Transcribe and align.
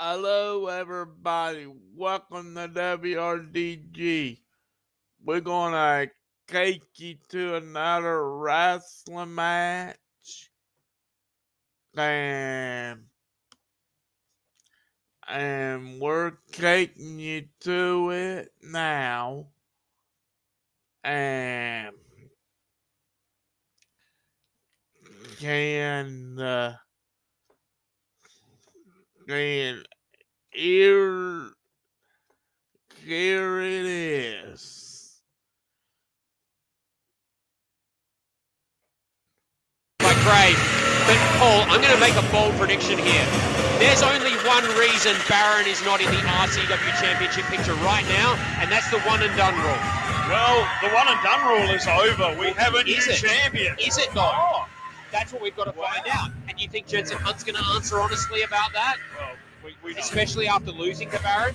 Hello, 0.00 0.66
everybody. 0.66 1.72
Welcome 1.94 2.56
to 2.56 2.66
WRDG. 2.68 4.40
We're 5.24 5.40
gonna 5.40 6.10
take 6.48 6.82
you 6.96 7.14
to 7.28 7.54
another 7.54 8.36
wrestling 8.36 9.36
match. 9.36 10.50
And, 11.96 13.04
and 15.28 16.00
we're 16.00 16.38
taking 16.50 17.20
you 17.20 17.44
to 17.60 18.10
it 18.10 18.52
now. 18.64 19.46
And 21.04 21.94
can 25.38 26.40
uh, 26.40 26.76
and 29.28 29.86
here 30.50 31.50
here 33.04 33.60
it 33.60 33.84
is. 33.84 35.20
Like 40.02 40.16
great. 40.24 40.56
But 41.04 41.20
Paul, 41.36 41.68
I'm 41.68 41.80
going 41.82 41.92
to 41.92 42.00
make 42.00 42.16
a 42.16 42.24
bold 42.32 42.54
prediction 42.56 42.96
here. 42.96 43.26
There's 43.78 44.02
only 44.02 44.32
one 44.48 44.64
reason 44.80 45.12
Baron 45.28 45.66
is 45.66 45.84
not 45.84 46.00
in 46.00 46.06
the 46.06 46.22
RCW 46.24 47.00
Championship 47.00 47.44
picture 47.44 47.74
right 47.84 48.04
now, 48.08 48.32
and 48.60 48.72
that's 48.72 48.90
the 48.90 49.00
one 49.00 49.22
and 49.22 49.36
done 49.36 49.54
rule. 49.54 49.84
Well, 50.32 50.66
the 50.80 50.88
one 50.88 51.08
and 51.08 51.20
done 51.22 51.44
rule 51.46 51.68
is 51.74 51.86
over. 51.86 52.38
We 52.40 52.52
have 52.52 52.74
a 52.74 52.84
new 52.84 52.94
Is 52.96 53.20
champion. 53.20 53.76
Is 53.78 53.98
it 53.98 54.14
not? 54.14 54.32
Oh, 54.34 54.66
That's 55.14 55.32
what 55.32 55.40
we've 55.40 55.54
got 55.54 55.66
to 55.66 55.72
find 55.72 56.02
out. 56.10 56.30
And 56.48 56.60
you 56.60 56.68
think 56.68 56.88
Jensen 56.88 57.18
Hunt's 57.18 57.44
going 57.44 57.54
to 57.54 57.64
answer 57.76 58.00
honestly 58.00 58.42
about 58.42 58.72
that, 58.72 58.96
well, 59.16 59.30
we, 59.64 59.76
we, 59.84 59.94
don't. 59.94 60.02
especially 60.02 60.48
after 60.48 60.72
losing 60.72 61.08
to 61.10 61.22
Baron? 61.22 61.54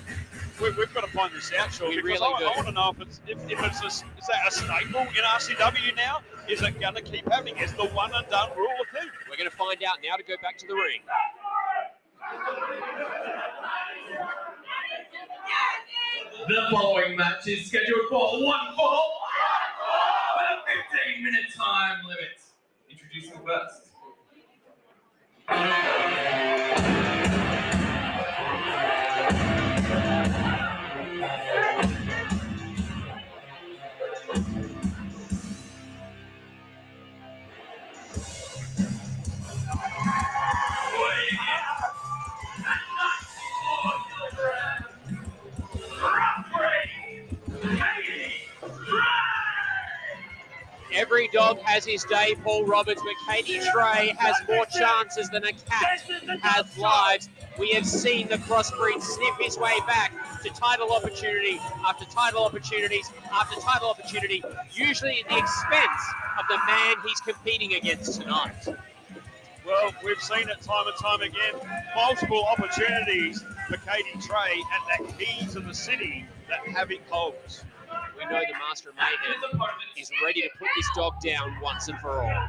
we, 0.62 0.70
we've 0.70 0.94
got 0.94 1.04
to 1.04 1.10
find 1.10 1.30
this 1.34 1.52
out, 1.58 1.70
sure. 1.70 1.90
We 1.90 1.96
because 1.96 2.20
really 2.20 2.34
I, 2.36 2.38
do. 2.38 2.44
I 2.46 2.56
want 2.56 2.68
to 2.68 2.72
know 2.72 2.88
if 2.88 3.00
it's 3.02 3.20
if, 3.26 3.38
if 3.50 3.62
it's 3.62 3.82
a, 3.82 3.86
is 3.88 4.02
that 4.28 4.48
a 4.48 4.50
staple 4.50 5.02
in 5.02 5.24
RCW 5.28 5.94
now? 5.94 6.20
Is 6.48 6.62
it 6.62 6.80
going 6.80 6.94
to 6.94 7.02
keep 7.02 7.30
happening? 7.30 7.58
Is 7.58 7.74
the 7.74 7.84
one 7.88 8.10
and 8.14 8.26
done 8.30 8.48
rule 8.56 8.66
a 8.80 8.98
thing? 8.98 9.06
We're 9.28 9.36
going 9.36 9.50
to 9.50 9.54
find 9.54 9.76
out 9.84 9.98
now 10.02 10.16
to 10.16 10.22
go 10.22 10.36
back 10.40 10.56
to 10.56 10.66
the 10.66 10.74
ring. 10.74 11.02
The 16.48 16.66
following 16.70 17.14
match 17.14 17.46
is 17.46 17.66
scheduled 17.66 18.08
for 18.08 18.42
one 18.42 18.74
fall 18.74 19.20
with 20.38 20.78
a 20.78 21.12
15 21.12 21.24
minute 21.24 21.44
time 21.54 21.98
limit. 22.06 22.49
Introducing 23.12 23.44
first. 23.44 23.90
Every 50.92 51.28
dog 51.28 51.60
has 51.60 51.84
his 51.84 52.04
day, 52.04 52.34
Paul 52.42 52.64
Roberts, 52.64 53.00
but 53.02 53.32
Katie 53.32 53.60
Trey 53.72 54.12
has 54.18 54.36
more 54.48 54.66
chances 54.66 55.28
than 55.30 55.44
a 55.44 55.52
cat 55.52 56.00
has 56.42 56.76
lives. 56.76 57.28
We 57.58 57.70
have 57.72 57.86
seen 57.86 58.28
the 58.28 58.38
crossbreed 58.38 59.00
sniff 59.00 59.34
his 59.40 59.56
way 59.56 59.78
back 59.86 60.12
to 60.42 60.50
title 60.50 60.92
opportunity 60.92 61.58
after 61.86 62.04
title 62.06 62.44
opportunities 62.44 63.10
after 63.32 63.60
title 63.60 63.90
opportunity, 63.90 64.42
usually 64.72 65.20
at 65.20 65.28
the 65.28 65.38
expense 65.38 66.02
of 66.38 66.46
the 66.48 66.58
man 66.66 66.96
he's 67.06 67.20
competing 67.20 67.74
against 67.74 68.20
tonight. 68.20 68.66
Well, 69.64 69.92
we've 70.04 70.20
seen 70.20 70.48
it 70.48 70.60
time 70.62 70.86
and 70.86 70.96
time 70.96 71.20
again. 71.20 71.54
Multiple 71.94 72.44
opportunities 72.50 73.44
for 73.68 73.76
Katie 73.76 74.18
Trey 74.26 74.62
at 74.72 75.06
that 75.06 75.18
key 75.18 75.46
to 75.52 75.60
the 75.60 75.74
city 75.74 76.26
that 76.48 76.66
Havoc 76.66 77.00
holds. 77.08 77.64
We 78.20 78.26
know 78.26 78.40
the 78.40 78.58
Master 78.68 78.90
of 78.90 78.96
Mayhem 78.96 79.60
is 79.96 80.10
ready 80.22 80.42
to 80.42 80.48
put 80.58 80.68
this 80.76 80.86
dog 80.94 81.14
down 81.24 81.56
once 81.62 81.88
and 81.88 81.98
for 82.00 82.22
all. 82.22 82.48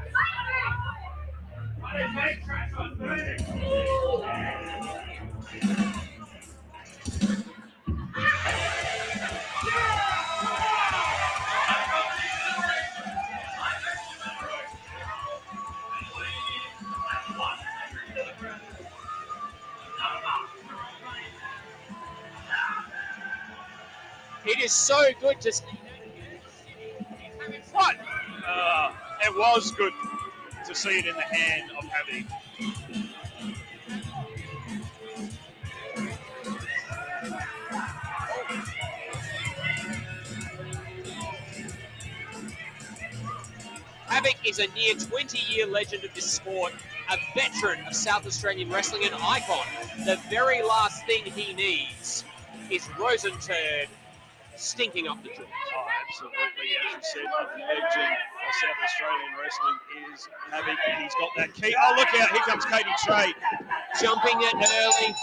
It 24.46 24.60
is 24.60 24.72
so 24.72 25.00
good 25.20 25.40
to 25.42 25.52
see 25.52 25.64
What? 27.72 27.96
Uh, 28.48 28.92
it 29.24 29.38
was 29.38 29.72
good 29.72 29.94
to 30.68 30.74
see 30.74 31.00
it 31.00 31.06
in 31.06 31.16
the 31.16 31.22
hand 31.22 31.70
of 31.78 31.86
Havoc. 31.86 32.26
Havoc 44.08 44.36
is 44.44 44.58
a 44.60 44.68
near 44.74 44.96
20 44.96 45.38
year 45.54 45.68
legend 45.68 46.04
of 46.04 46.14
this 46.16 46.26
sport, 46.26 46.74
a 47.12 47.18
veteran 47.36 47.86
of 47.86 47.96
South 47.96 48.26
Australian 48.26 48.72
wrestling, 48.72 49.06
an 49.06 49.14
icon. 49.14 49.66
The 50.06 50.20
very 50.32 50.64
last 50.64 51.06
thing 51.06 51.26
he 51.26 51.54
needs 51.54 52.24
is 52.72 52.82
Rosenturd 52.98 53.88
stinking 54.62 55.08
up 55.08 55.22
the 55.24 55.30
joint. 55.30 55.50
Oh, 55.50 55.86
absolutely. 56.08 56.38
As 56.86 56.94
you 56.96 57.02
said, 57.02 57.26
a 57.26 57.44
legend 57.58 58.14
of 58.14 58.52
South 58.62 58.80
Australian 58.84 59.32
wrestling 59.42 59.78
is 60.14 60.30
Havoc, 60.52 60.78
and 60.88 61.04
he's 61.04 61.16
got 61.20 61.30
that 61.38 61.54
key. 61.54 61.76
Oh, 61.76 61.94
look 61.98 62.08
out. 62.22 62.30
Here 62.32 62.42
comes 62.48 62.66
Katie 62.66 62.90
Trey. 63.04 63.34
Jumping 64.02 64.38
it 64.42 64.54
early. 64.56 65.16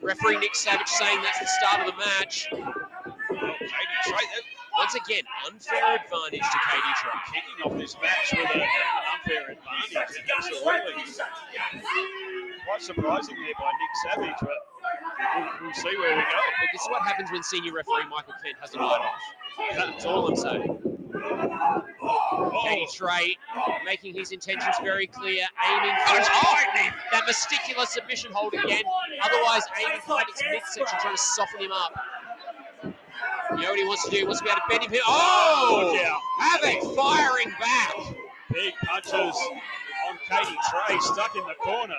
Referee 0.00 0.38
Nick 0.38 0.54
Savage 0.54 0.88
saying 0.88 1.20
that's 1.22 1.38
the 1.40 1.46
start 1.46 1.80
of 1.86 1.86
the 1.92 1.98
match. 1.98 2.48
Katie 2.50 3.98
Trey. 4.04 4.24
that- 4.34 4.42
Once 4.78 4.94
again, 4.94 5.24
unfair 5.46 5.96
advantage 5.96 6.40
to 6.40 6.58
Katie 6.70 6.94
Trey. 7.02 7.20
kicking 7.34 7.58
off 7.64 7.76
this 7.78 7.96
match 8.00 8.32
with 8.32 8.54
an 8.54 8.62
unfair 8.62 9.50
advantage. 9.50 9.96
Absolutely. 10.30 11.04
Quite 12.64 12.82
surprising 12.82 13.34
there 13.42 13.54
by 13.58 13.72
Nick 13.72 13.94
Savage, 14.04 14.36
but 14.40 14.58
we'll, 15.36 15.48
we'll 15.62 15.74
see 15.74 15.96
where 15.98 16.16
we 16.16 16.22
go. 16.22 16.28
But 16.60 16.68
this 16.72 16.82
is 16.82 16.88
what 16.88 17.02
happens 17.02 17.30
when 17.30 17.42
senior 17.42 17.72
referee 17.72 18.08
Michael 18.10 18.34
Kent 18.42 18.56
has 18.60 18.74
a 18.74 18.78
night 18.78 18.84
off. 18.84 19.20
That's 19.76 20.04
all 20.04 20.28
I'm 20.28 20.36
saying. 20.36 20.78
Katie 22.62 22.86
Trey 22.94 23.36
making 23.84 24.14
his 24.14 24.32
intentions 24.32 24.76
very 24.82 25.06
clear, 25.06 25.44
aiming 25.68 25.94
for 26.06 26.20
Oh, 26.20 26.56
that 27.12 27.24
vesticular 27.26 27.86
submission 27.86 28.30
hold 28.32 28.54
again. 28.54 28.82
Otherwise, 29.22 29.62
aiming 29.80 30.00
for 30.00 30.18
Havoc's 30.18 30.42
midsection, 30.50 30.98
trying 31.00 31.14
to 31.16 31.20
soften 31.22 31.60
him 31.60 31.72
up. 31.72 31.92
You 32.84 33.62
know 33.62 33.70
what 33.70 33.78
he 33.78 33.84
wants 33.84 34.04
to 34.04 34.10
do? 34.10 34.16
He 34.18 34.24
wants 34.24 34.40
to 34.40 34.44
be 34.44 34.50
able 34.50 34.60
to 34.60 34.66
bend 34.68 34.84
him. 34.84 34.90
here. 34.92 35.00
Oh! 35.06 35.98
Havoc 36.38 36.94
firing 36.96 37.50
back. 37.58 37.94
Big 38.52 38.74
punches 38.84 39.36
on 40.08 40.18
Katie 40.28 40.56
Trey, 40.70 40.98
stuck 41.00 41.34
in 41.36 41.44
the 41.46 41.54
corner. 41.54 41.94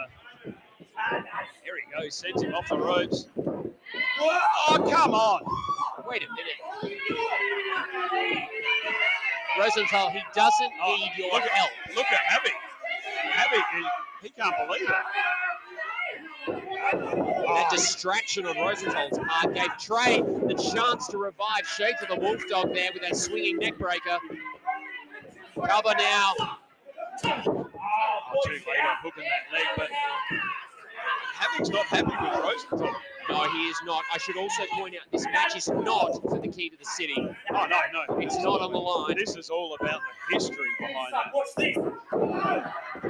He 2.04 2.10
sends 2.10 2.42
him 2.42 2.54
off 2.54 2.68
the 2.70 2.78
ropes. 2.78 3.28
Oh, 3.38 4.88
come 4.90 5.14
on. 5.14 5.42
Wait 6.08 6.24
a 6.24 6.28
minute. 6.34 7.00
Rosenthal, 9.60 10.10
he 10.12 10.22
doesn't 10.34 10.72
Oh, 10.82 10.96
need 10.96 11.12
your 11.18 11.32
look 11.32 11.44
at, 11.44 11.50
help. 11.50 11.72
Look 11.96 12.06
at 12.06 12.20
Havoc. 12.20 12.54
Havoc, 13.32 13.66
he, 13.76 14.28
he 14.28 14.30
can't 14.30 14.56
believe 14.68 14.90
it. 14.90 14.96
That 16.48 16.96
oh. 16.96 17.68
distraction 17.72 18.46
on 18.46 18.56
Rosenthal's 18.58 19.18
part 19.18 19.54
gave 19.54 19.78
Trey 19.78 20.22
the 20.22 20.72
chance 20.74 21.08
to 21.10 21.18
revive 21.18 21.68
Shake 21.78 22.00
to 22.00 22.06
the 22.10 22.16
Wolf 22.16 22.42
Dog 22.50 22.74
there 22.74 22.92
with 22.94 23.04
that 23.04 23.16
swinging 23.16 23.58
neck 23.58 23.78
breaker. 23.78 24.18
Cover 25.56 25.94
now. 25.98 26.34
Oh, 26.40 27.68
too 28.46 28.52
late 28.52 28.64
on 28.80 28.96
hooking 29.04 29.24
that 29.24 29.54
leg, 29.54 29.68
but 29.76 29.89
Havoc's 31.60 31.70
not 31.70 31.86
happy 31.88 32.06
with 32.06 32.44
Rosenthal. 32.44 32.96
No, 33.30 33.44
he 33.52 33.68
is 33.68 33.78
not. 33.86 34.04
I 34.14 34.18
should 34.18 34.38
also 34.38 34.64
point 34.72 34.96
out 34.96 35.12
this 35.12 35.26
match 35.26 35.56
is 35.56 35.68
not 35.68 36.14
for 36.22 36.40
the 36.40 36.48
key 36.48 36.70
to 36.70 36.78
the 36.78 36.86
city. 36.86 37.16
Oh, 37.18 37.34
no, 37.52 37.80
no. 37.94 38.18
It's 38.18 38.38
not 38.38 38.62
on 38.62 38.72
the 38.72 38.80
line. 38.80 39.18
This 39.18 39.36
is 39.36 39.50
all 39.50 39.76
about 39.80 40.00
the 40.30 40.36
history 40.36 40.58
behind 40.80 41.14
it. 41.14 41.34
What's 41.34 41.54
this. 41.56 41.78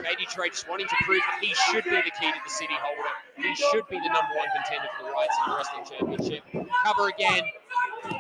Katie 0.03 0.25
Trey 0.25 0.49
just 0.49 0.67
wanting 0.67 0.87
to 0.87 0.95
prove 1.03 1.21
that 1.29 1.39
he 1.41 1.53
should 1.53 1.83
be 1.83 1.91
the 1.91 2.11
key 2.19 2.31
to 2.31 2.39
the 2.43 2.49
city 2.49 2.73
holder. 2.81 3.09
He 3.37 3.55
should 3.55 3.87
be 3.87 3.97
the 3.97 4.09
number 4.09 4.35
one 4.35 4.47
contender 4.55 4.89
for 4.97 5.05
the 5.05 5.11
rights 5.11 5.35
in 5.45 5.51
the 5.51 5.57
wrestling 5.57 5.85
championship. 5.85 6.69
Cover 6.83 7.07
again. 7.07 7.43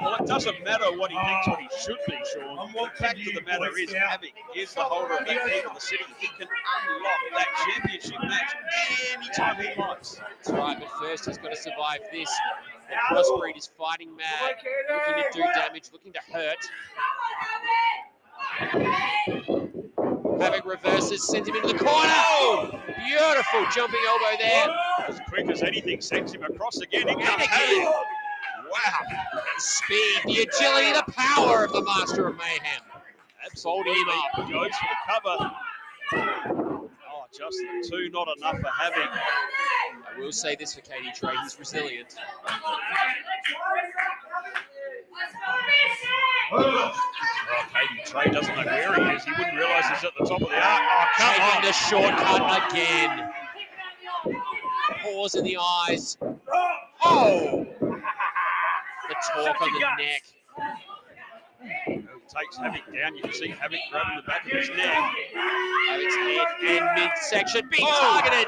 Well, 0.01 0.15
it 0.15 0.27
doesn't 0.27 0.63
matter 0.63 0.85
what 0.97 1.11
he 1.11 1.17
thinks 1.17 1.47
what 1.47 1.59
he 1.59 1.67
should 1.79 1.97
be, 2.07 2.17
Sean. 2.33 2.71
The 2.73 2.89
fact 2.97 3.19
of 3.19 3.33
the 3.33 3.41
matter 3.41 3.77
is, 3.77 3.91
Havoc 3.91 4.29
is 4.55 4.73
the 4.73 4.81
holder 4.81 5.13
of 5.15 5.25
that 5.25 5.45
key 5.45 5.61
to 5.61 5.71
the 5.73 5.79
city. 5.79 6.03
He 6.19 6.27
can 6.27 6.47
unlock 6.87 7.21
that 7.35 7.47
championship 7.67 8.21
match 8.21 8.55
anytime 9.13 9.57
he 9.57 9.81
likes. 9.81 10.15
That's 10.15 10.49
right, 10.51 10.79
but 10.79 10.89
first 10.99 11.25
he's 11.25 11.37
got 11.37 11.51
to 11.51 11.57
survive 11.57 11.99
this. 12.11 12.29
The 12.89 12.95
crossbreed 13.15 13.57
is 13.57 13.69
fighting 13.77 14.15
mad, 14.15 14.55
looking 14.89 15.23
to 15.23 15.37
do 15.37 15.43
damage, 15.55 15.89
looking 15.91 16.13
to 16.13 16.21
hurt. 16.31 16.57
Havoc 20.39 20.65
reverses, 20.65 21.27
sends 21.27 21.49
him 21.49 21.55
into 21.55 21.67
the 21.67 21.79
corner. 21.79 22.81
Beautiful 23.05 23.65
jumping 23.75 23.99
elbow 24.07 24.37
there. 24.39 24.67
As 25.07 25.19
quick 25.27 25.49
as 25.49 25.61
anything, 25.61 25.99
sends 26.01 26.33
him 26.33 26.43
across 26.43 26.77
again. 26.79 27.07
He 27.07 27.13
And 27.13 27.21
comes 27.21 27.43
again. 27.43 27.81
Havoc. 27.81 28.05
Wow. 28.71 28.99
The 29.33 29.61
speed, 29.61 30.21
the 30.25 30.41
agility, 30.43 30.91
the 30.93 31.11
power 31.11 31.65
of 31.65 31.71
the 31.73 31.81
Master 31.81 32.27
of 32.27 32.37
Mayhem. 32.37 32.81
Absolutely. 33.45 33.93
Folding 33.93 34.01
him 34.01 34.09
up. 34.09 34.51
Goes 34.51 34.71
for 34.75 34.87
the 34.89 34.97
cover. 35.07 35.51
Oh, 36.13 37.25
just 37.37 37.57
the 37.57 37.87
two, 37.89 38.09
not 38.11 38.27
enough 38.37 38.59
for 38.59 38.69
Havoc. 38.69 39.09
I 40.15 40.19
will 40.19 40.31
say 40.31 40.55
this 40.55 40.73
for 40.75 40.81
Katie 40.81 41.11
Trey, 41.15 41.33
he's 41.43 41.57
resilient. 41.59 42.15
Oh, 46.51 46.93
Katie 47.73 48.01
Trey 48.05 48.25
doesn't 48.31 48.55
know 48.55 48.63
where 48.65 48.93
he 48.95 49.15
is. 49.15 49.23
He 49.23 49.31
wouldn't 49.31 49.55
realise 49.57 49.85
he's 49.89 50.03
at 50.03 50.11
the 50.19 50.25
top 50.25 50.41
of 50.41 50.49
the 50.49 50.55
arc. 50.55 50.81
Oh, 50.83 51.05
come 51.17 51.33
Taking 51.33 51.57
on. 51.57 51.63
the 51.63 51.71
shortcut 51.73 52.71
again. 52.71 53.29
Pause 55.03 55.35
in 55.35 55.43
the 55.45 55.57
eyes. 55.57 56.17
Oh! 56.21 56.75
oh. 57.05 57.88
The 59.27 59.43
torque 59.43 59.61
on 59.61 59.73
the 59.73 59.79
neck. 60.03 60.23
Takes 62.29 62.57
Havoc 62.57 62.81
down. 62.93 63.15
You 63.15 63.23
can 63.23 63.33
see 63.33 63.49
Havoc 63.49 63.79
grabbing 63.91 64.15
the 64.17 64.21
back 64.23 64.45
of 64.45 64.51
his 64.51 64.69
neck. 64.69 65.13
Havoc's 65.35 66.61
head 66.61 66.81
and 66.83 66.95
midsection 66.95 67.67
being 67.69 67.87
Oh. 67.89 68.19
targeted 68.21 68.47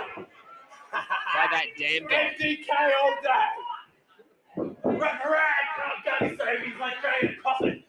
by 0.92 1.48
that 1.52 1.66
damn 1.78 2.04
dog. 2.04 2.12
MDK 2.12 2.70
all 3.02 3.16
day. 3.22 3.50
Referee, 4.84 5.40
Daddy 6.06 6.38
say 6.38 6.66
he's 6.66 6.80
like 6.80 6.94
Graham 7.02 7.36
Coffin. 7.42 7.84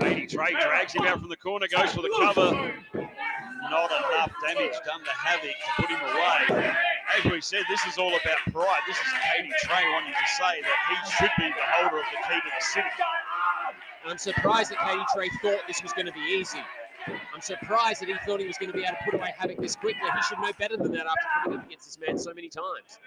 Katie 0.00 0.26
Trey 0.26 0.52
drags 0.52 0.92
him 0.94 1.02
out 1.02 1.20
from 1.20 1.28
the 1.28 1.36
corner, 1.36 1.66
goes 1.68 1.92
for 1.92 2.02
the 2.02 2.10
cover. 2.18 2.50
Not 3.70 3.90
enough 3.90 4.32
damage 4.46 4.74
done 4.84 5.04
to 5.04 5.10
Havoc 5.10 5.50
to 5.50 5.82
put 5.82 5.90
him 5.90 6.00
away. 6.00 6.74
As 7.18 7.30
we 7.30 7.40
said, 7.40 7.62
this 7.68 7.84
is 7.86 7.98
all 7.98 8.08
about 8.08 8.38
pride. 8.52 8.80
This 8.86 8.96
is 8.96 9.12
Katie 9.36 9.52
Trey 9.60 9.82
wanting 9.92 10.12
to 10.12 10.28
say 10.36 10.62
that 10.62 10.78
he 10.88 10.96
should 11.12 11.30
be 11.38 11.48
the 11.48 11.66
holder 11.72 11.98
of 11.98 12.04
the 12.10 12.28
key 12.28 12.40
to 12.40 12.50
the 12.58 12.64
city. 12.64 12.88
I'm 14.06 14.18
surprised 14.18 14.70
that 14.70 14.78
Katie 14.78 15.04
Trey 15.14 15.28
thought 15.42 15.66
this 15.68 15.82
was 15.82 15.92
going 15.92 16.06
to 16.06 16.12
be 16.12 16.20
easy. 16.20 16.60
I'm 17.34 17.40
surprised 17.40 18.00
that 18.00 18.08
he 18.08 18.14
thought 18.26 18.40
he 18.40 18.46
was 18.46 18.56
going 18.56 18.70
to 18.70 18.76
be 18.76 18.84
able 18.84 18.96
to 18.96 19.04
put 19.04 19.14
away 19.14 19.34
Havoc 19.36 19.60
this 19.60 19.76
quickly. 19.76 20.08
He 20.14 20.22
should 20.22 20.38
know 20.38 20.52
better 20.58 20.76
than 20.76 20.92
that 20.92 21.06
after 21.06 21.28
coming 21.44 21.58
up 21.58 21.66
against 21.66 21.86
this 21.86 21.98
man 21.98 22.16
so 22.16 22.32
many 22.32 22.48
times. 22.48 22.98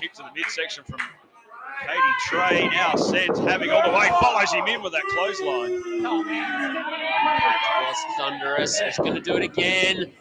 Kick 0.00 0.12
to 0.12 0.22
the 0.22 0.30
midsection 0.34 0.84
from 0.84 0.98
Katie 1.86 2.00
Trey. 2.26 2.68
Now 2.68 2.94
sends 2.96 3.38
Havoc 3.38 3.70
all 3.70 3.90
the 3.90 3.96
way, 3.96 4.08
follows 4.20 4.52
him 4.52 4.66
in 4.66 4.82
with 4.82 4.92
that 4.92 5.04
clothesline. 5.10 5.80
was 7.88 8.16
thunderous. 8.16 8.80
He's 8.80 8.98
going 8.98 9.14
to 9.14 9.20
do 9.20 9.36
it 9.36 9.42
again. 9.42 10.12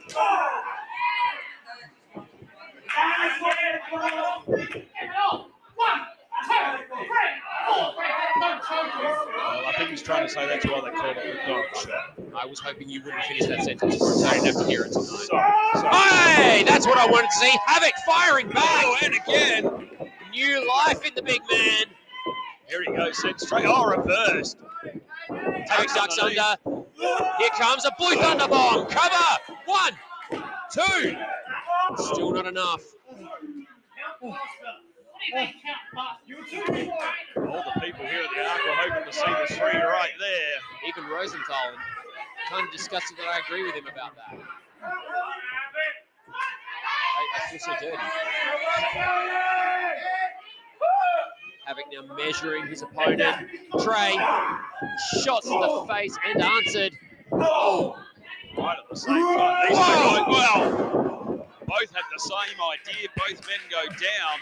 Well, 9.48 9.66
I 9.66 9.74
think 9.78 9.90
he's 9.90 10.02
trying 10.02 10.26
to 10.26 10.34
say 10.34 10.48
that's 10.48 10.66
why 10.66 10.82
they 10.82 10.92
call 10.92 11.12
it 11.12 11.16
the 11.16 11.40
dog 11.48 11.66
shot. 11.76 12.18
I 12.36 12.46
was 12.46 12.60
hoping 12.60 12.90
you 12.90 13.04
wouldn't 13.04 13.24
finish 13.26 13.48
that 13.48 13.64
sentence, 13.64 14.02
I 14.24 14.34
didn't 14.34 14.46
have 14.46 14.58
to 14.58 14.66
hear 14.66 14.84
it 14.84 14.92
tonight. 14.92 15.08
Sorry, 15.08 15.54
sorry. 15.74 15.96
Hey, 15.96 16.64
that's 16.64 16.86
what 16.88 16.98
I 16.98 17.08
wanted 17.08 17.30
to 17.30 17.36
see. 17.36 17.54
Havoc 17.66 17.94
firing 18.06 18.50
back. 18.50 18.64
Oh, 18.64 18.98
and 19.04 19.16
again. 19.16 19.77
New 20.38 20.68
life 20.68 21.04
in 21.04 21.16
the 21.16 21.24
big 21.24 21.42
man. 21.50 21.86
Here 22.68 22.84
he 22.86 22.96
goes, 22.96 23.20
sent 23.20 23.42
straight. 23.42 23.66
Oh, 23.66 23.88
reversed. 23.88 24.58
Havoc 25.28 25.96
ducks 25.96 26.20
under. 26.20 26.58
Here 27.40 27.50
comes 27.58 27.86
a 27.86 27.92
Blue 27.98 28.16
Thunder 28.18 28.48
bomb. 28.48 28.86
Cover. 28.86 29.40
One, 29.66 29.94
two. 30.72 31.18
Still 31.98 32.34
not 32.34 32.46
enough. 32.46 32.84
All 34.22 34.38
the 37.34 37.82
people 37.82 38.06
here 38.06 38.22
at 38.22 38.30
the 38.30 38.42
Arc 38.48 38.64
were 38.64 38.76
hoping 38.76 39.06
to 39.06 39.14
see 39.14 39.26
the 39.26 39.48
three 39.56 39.80
right 39.82 40.14
there. 40.20 40.60
Even 40.88 41.06
Rosenthal. 41.10 41.74
Kind 42.52 42.68
of 42.68 42.72
disgusted 42.72 43.18
that 43.18 43.26
I 43.26 43.40
agree 43.40 43.64
with 43.66 43.74
him 43.74 43.88
about 43.88 44.16
that. 44.16 44.38
I, 47.18 47.24
I 47.38 47.40
feel 47.50 47.60
so 47.60 47.74
dirty. 47.82 47.98
Havoc 51.68 51.84
now 51.92 52.16
measuring 52.16 52.66
his 52.68 52.82
opponent. 52.82 53.44
Trey, 53.84 54.16
shots 55.22 55.48
in 55.48 55.60
the 55.60 55.86
face 55.90 56.16
and 56.26 56.42
answered. 56.42 56.94
Oh, 57.34 57.98
Right 58.58 58.78
at 58.80 58.90
the 58.90 58.96
same 58.96 59.14
time. 59.36 59.68
These 59.68 59.78
two 59.78 60.32
well, 60.32 61.46
both 61.68 61.92
had 61.92 62.08
the 62.08 62.24
same 62.24 62.56
idea. 62.56 63.12
Both 63.20 63.44
men 63.46 63.60
go 63.70 63.84
down. 63.84 64.36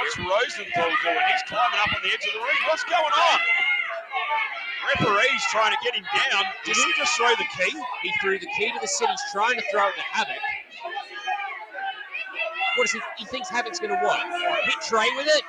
What's 0.00 0.16
Rosenthal 0.16 0.88
doing? 1.04 1.24
He's 1.28 1.44
climbing 1.46 1.78
up 1.84 1.92
on 1.92 2.00
the 2.02 2.08
edge 2.08 2.24
of 2.24 2.32
the 2.32 2.40
ring. 2.40 2.60
What's 2.66 2.84
going 2.84 3.04
on? 3.04 3.38
Referee's 4.96 5.44
trying 5.52 5.76
to 5.76 5.78
get 5.84 5.94
him 5.94 6.04
down. 6.08 6.44
Did 6.64 6.76
he 6.76 6.92
just 6.96 7.14
throw 7.18 7.28
the 7.36 7.44
key? 7.52 7.76
he 8.02 8.12
threw 8.22 8.38
the 8.38 8.48
key 8.56 8.72
to 8.72 8.78
the 8.80 8.88
city. 8.88 9.12
He's 9.12 9.32
trying 9.32 9.56
to 9.56 9.64
throw 9.70 9.88
it 9.88 9.94
to 9.94 10.02
Havoc. 10.10 10.40
What 12.76 12.84
is 12.84 12.92
he? 12.92 13.00
He 13.18 13.26
thinks 13.26 13.50
Havoc's 13.50 13.78
going 13.78 13.92
to 13.92 14.00
what? 14.02 14.24
Hit 14.64 14.80
Trey 14.88 15.08
with 15.16 15.28
it? 15.28 15.44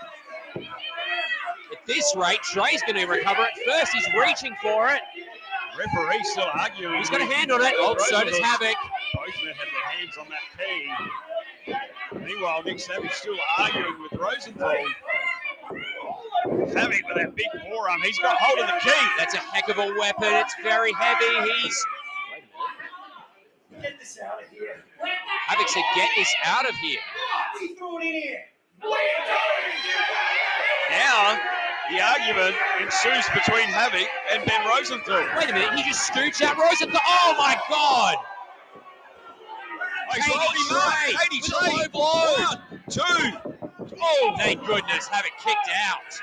At 1.73 1.87
this 1.87 2.15
rate, 2.15 2.39
Trey's 2.43 2.83
going 2.83 2.95
to 2.95 3.05
recover 3.05 3.43
it 3.43 3.53
first. 3.65 3.93
He's 3.93 4.07
reaching 4.13 4.55
for 4.61 4.89
it. 4.89 5.01
Referee's 5.77 6.29
still 6.31 6.45
arguing. 6.53 6.97
He's 6.97 7.09
got 7.09 7.21
a 7.21 7.25
hand 7.25 7.51
on 7.51 7.61
it. 7.61 7.73
Oh, 7.77 7.95
so 7.97 8.23
does 8.23 8.33
Rosenthal. 8.33 8.45
Havoc. 8.45 8.77
Both 9.15 9.35
men 9.43 9.55
had 9.55 9.67
their 9.73 9.87
hands 9.89 10.17
on 10.19 10.27
that 10.29 10.45
key. 10.59 12.25
Meanwhile, 12.25 12.61
Nick 12.63 12.79
Savage 12.79 13.11
still 13.11 13.37
arguing 13.57 13.95
with 14.03 14.13
Rosenthal. 14.19 14.85
Havoc 16.75 17.07
with 17.07 17.15
that 17.17 17.35
big 17.35 17.49
forearm. 17.67 18.01
He's 18.03 18.19
got 18.19 18.37
hold 18.37 18.59
of 18.59 18.67
the 18.67 18.79
key. 18.83 19.07
That's 19.17 19.33
a 19.33 19.37
heck 19.37 19.67
of 19.69 19.79
a 19.79 19.93
weapon. 19.97 20.31
It's 20.31 20.53
very 20.61 20.93
heavy. 20.93 21.51
He's. 21.53 21.85
Get 23.81 23.99
this 23.99 24.19
out 24.23 24.43
of 24.43 24.49
here. 24.49 24.83
Havoc 25.47 25.67
said, 25.69 25.83
get 25.95 26.09
this 26.15 26.35
out 26.45 26.69
of 26.69 26.75
here. 26.75 26.99
We 27.59 27.73
threw 27.75 27.97
it 27.99 28.03
in 28.03 28.13
here. 28.13 28.45
Now, 30.91 31.39
the 31.91 32.01
argument 32.01 32.55
ensues 32.81 33.25
between 33.33 33.67
Havoc 33.67 34.07
and 34.31 34.45
Ben 34.45 34.67
Rosenthal. 34.67 35.25
Wait 35.37 35.49
a 35.49 35.53
minute. 35.53 35.73
He 35.75 35.83
just 35.83 36.07
scoots 36.07 36.41
out 36.41 36.57
Rosenthal. 36.57 37.01
Oh, 37.05 37.35
my 37.37 37.57
God. 37.69 38.15
Katie. 40.13 40.31
Trey 40.69 41.15
Katie 41.17 41.41
Trey. 41.41 41.77
low 41.77 41.87
blow. 41.89 42.35
One, 42.45 42.83
two. 42.89 43.01
Oh, 44.01 44.35
thank 44.37 44.65
goodness. 44.65 45.07
Havoc 45.07 45.31
kicked 45.43 45.69
out. 45.87 46.21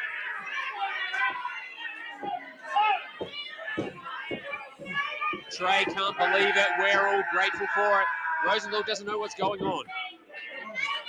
Trey 5.50 5.84
can't 5.84 6.16
believe 6.16 6.56
it. 6.56 6.66
We're 6.78 7.06
all 7.08 7.22
grateful 7.32 7.66
for 7.74 8.00
it. 8.00 8.06
Rosenthal 8.46 8.82
doesn't 8.82 9.06
know 9.06 9.18
what's 9.18 9.34
going 9.34 9.60
on. 9.60 9.84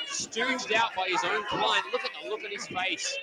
Stooged 0.08 0.74
out 0.74 0.96
by 0.96 1.08
his 1.08 1.24
own 1.24 1.46
client. 1.46 1.86
Look 1.92 2.04
at 2.04 2.12
the 2.22 2.30
look 2.30 2.44
on 2.44 2.52
his 2.52 2.68
face. 2.68 3.18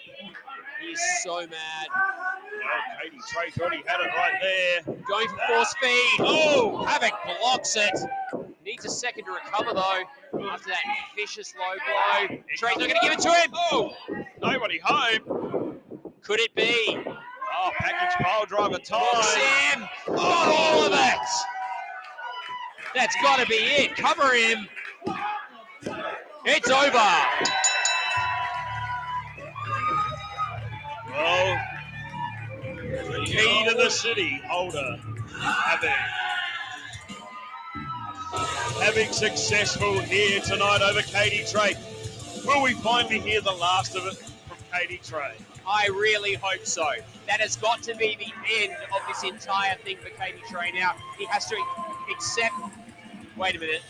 He's 0.81 1.01
so 1.23 1.39
mad. 1.39 1.87
Oh, 1.95 3.03
Katie 3.03 3.17
Trey 3.29 3.51
thought 3.51 3.73
he 3.73 3.83
had 3.87 4.01
it 4.01 4.11
right 4.17 4.39
there. 4.41 4.95
Going 5.09 5.29
for 5.29 5.39
force 5.49 5.75
feed. 5.81 6.21
Oh, 6.21 6.85
Havoc 6.87 7.13
blocks 7.41 7.77
it. 7.77 7.99
Needs 8.65 8.85
a 8.85 8.91
second 8.91 9.25
to 9.25 9.33
recover 9.33 9.73
though. 9.75 10.49
After 10.51 10.69
that 10.69 10.83
vicious 11.17 11.55
low 11.59 11.75
blow. 12.29 12.39
Trey's 12.57 12.77
not 12.77 12.89
going 12.89 12.91
to 12.91 12.99
give 13.03 13.13
it 13.13 13.19
to 13.21 13.31
him. 13.31 13.51
Oh, 13.55 13.93
nobody 14.43 14.79
home. 14.83 15.81
Could 16.23 16.41
it 16.41 16.55
be? 16.55 16.99
Oh, 17.07 17.71
package 17.79 18.25
pile 18.25 18.45
driver 18.47 18.79
time. 18.79 19.81
him. 19.81 19.89
Got 20.07 20.49
all 20.49 20.85
of 20.85 20.93
it. 20.93 21.29
That's 22.95 23.17
got 23.23 23.39
to 23.41 23.47
be 23.47 23.57
it. 23.57 23.97
Cover 23.97 24.35
him. 24.35 24.69
It's 26.45 26.71
over. 26.71 27.58
The 33.89 33.95
city 33.95 34.39
holder 34.47 35.01
Havoc. 35.41 35.89
Havoc 38.83 39.15
successful 39.15 39.99
here 40.01 40.43
tonight 40.43 40.83
over 40.83 41.01
Katie 41.01 41.51
Trey. 41.51 41.73
Will 42.45 42.63
we 42.63 42.75
finally 42.75 43.19
hear 43.19 43.41
the 43.41 43.51
last 43.53 43.97
of 43.97 44.05
it 44.05 44.13
from 44.13 44.59
Katie 44.79 45.01
Trey? 45.03 45.37
I 45.67 45.87
really 45.87 46.35
hope 46.35 46.67
so. 46.67 46.87
That 47.29 47.41
has 47.41 47.57
got 47.57 47.83
to 47.85 47.95
be 47.97 48.15
the 48.17 48.31
end 48.63 48.77
of 48.95 49.01
this 49.09 49.23
entire 49.23 49.77
thing 49.77 49.97
for 49.97 50.11
Katie 50.23 50.43
Trey 50.51 50.71
now. 50.73 50.95
He 51.17 51.25
has 51.25 51.47
to 51.47 51.57
accept. 52.13 52.57
Wait 53.39 53.57
a 53.57 53.59
minute. 53.59 53.81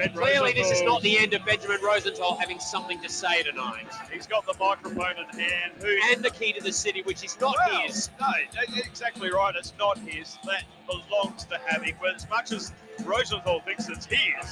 Ben 0.00 0.14
Clearly, 0.14 0.54
this 0.54 0.70
is 0.70 0.80
not 0.80 1.02
the 1.02 1.18
end 1.18 1.34
of 1.34 1.44
Benjamin 1.44 1.76
Rosenthal 1.84 2.34
having 2.36 2.58
something 2.58 3.02
to 3.02 3.08
say 3.10 3.42
tonight. 3.42 3.86
He's 4.10 4.26
got 4.26 4.46
the 4.46 4.54
microphone 4.58 5.12
in 5.18 5.38
hand. 5.38 5.72
Who 5.82 5.94
And 6.10 6.24
the 6.24 6.30
key 6.30 6.54
to 6.54 6.62
the 6.62 6.72
city, 6.72 7.02
which 7.02 7.22
is 7.22 7.38
not 7.38 7.54
Well, 7.58 7.82
his. 7.82 8.08
No, 8.18 8.26
exactly 8.76 9.30
right. 9.30 9.54
It's 9.54 9.74
not 9.78 9.98
his. 9.98 10.38
That 10.46 10.64
belongs 10.86 11.44
to 11.44 11.58
Havoc. 11.66 11.96
But 12.00 12.14
as 12.14 12.26
much 12.30 12.50
as 12.50 12.72
Rosenthal 13.04 13.60
thinks 13.60 13.90
it's 13.90 14.06
his, 14.06 14.50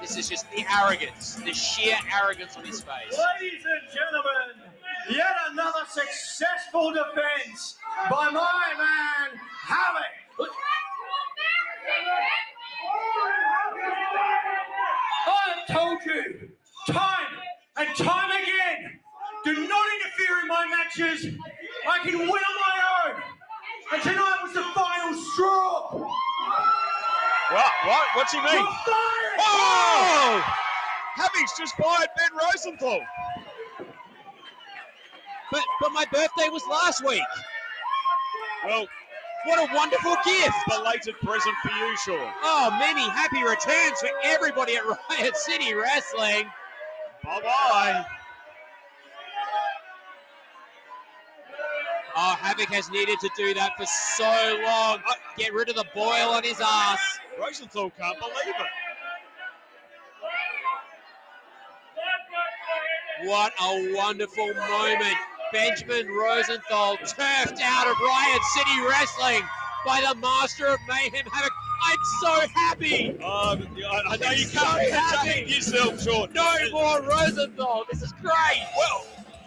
This 0.00 0.16
is 0.16 0.26
just 0.30 0.50
the 0.50 0.64
arrogance, 0.74 1.34
the 1.44 1.52
sheer 1.52 1.98
arrogance 2.18 2.56
on 2.56 2.64
his 2.64 2.80
face. 2.80 3.18
Ladies 3.42 3.62
and 3.66 3.92
gentlemen, 3.92 4.72
yet 5.10 5.36
another 5.50 5.84
successful 5.86 6.94
defense 6.94 7.76
by 8.08 8.30
my 8.30 8.72
man, 8.78 9.38
Havoc. 9.66 10.48
I 15.26 15.54
have 15.54 15.66
told 15.76 15.98
you 16.04 16.50
time 16.88 17.26
and 17.76 17.88
time 17.96 18.30
again, 18.30 19.00
do 19.44 19.52
not 19.68 19.86
interfere 19.96 20.40
in 20.42 20.48
my 20.48 20.66
matches. 20.66 21.26
I 21.88 21.98
can 22.00 22.18
win 22.18 22.28
on 22.28 22.30
my 22.30 22.78
own. 23.04 23.22
And 23.92 24.02
tonight 24.02 24.38
was 24.42 24.52
the 24.52 24.64
final 24.74 25.14
straw. 25.32 25.92
what? 27.52 27.72
What? 27.86 28.06
What's 28.14 28.32
he 28.32 28.38
mean? 28.38 28.52
You're 28.52 28.64
fired! 28.64 29.38
Oh! 29.40 30.42
Havoc's 31.16 31.56
just 31.58 31.74
fired 31.76 32.08
Ben 32.16 32.36
Rosenthal. 32.36 33.00
But 35.50 35.62
but 35.80 35.92
my 35.92 36.04
birthday 36.12 36.48
was 36.50 36.62
last 36.70 37.02
week. 37.04 37.22
Well, 38.66 38.86
What 39.48 39.70
a 39.70 39.74
wonderful 39.74 40.14
gift! 40.26 40.54
belated 40.68 41.14
present 41.24 41.54
for 41.62 41.70
you, 41.70 41.96
Sean. 42.04 42.32
Oh, 42.42 42.76
many 42.78 43.00
happy 43.00 43.42
returns 43.42 43.98
for 43.98 44.10
everybody 44.22 44.76
at 44.76 44.82
Riot 45.10 45.36
City 45.36 45.72
Wrestling. 45.72 46.44
Bye 47.24 47.40
bye. 47.42 48.04
Oh, 52.14 52.36
Havoc 52.40 52.68
has 52.68 52.90
needed 52.90 53.18
to 53.20 53.30
do 53.38 53.54
that 53.54 53.72
for 53.78 53.86
so 53.86 54.24
long. 54.64 54.98
Uh, 55.08 55.12
Get 55.38 55.54
rid 55.54 55.70
of 55.70 55.76
the 55.76 55.84
boil 55.94 56.28
on 56.30 56.42
his 56.42 56.60
ass. 56.60 57.00
Rosenthal 57.40 57.90
can't 57.98 58.18
believe 58.18 58.34
it. 58.48 58.88
What 63.28 63.54
a 63.62 63.94
wonderful 63.96 64.48
moment. 64.54 65.18
Benjamin 65.52 66.08
Rosenthal 66.08 66.96
turfed 66.98 67.60
out 67.62 67.86
of 67.86 67.96
Riot 68.00 68.42
City 68.54 68.80
Wrestling 68.88 69.42
by 69.86 70.00
the 70.06 70.14
master 70.20 70.66
of 70.66 70.78
mayhem 70.88 71.24
Havoc. 71.32 71.52
I'm 71.84 71.98
so 72.20 72.48
happy. 72.54 73.10
Um, 73.22 73.66
I, 73.90 74.02
I 74.08 74.16
know 74.16 74.30
you 74.30 74.44
So 74.44 74.60
can't 74.60 74.90
happy. 74.92 75.50
yourself, 75.50 76.02
Sean. 76.02 76.28
No 76.32 76.54
more 76.72 77.02
Rosenthal. 77.02 77.84
This 77.90 78.02
is 78.02 78.12
great. 78.20 78.66
Well, 78.76 79.06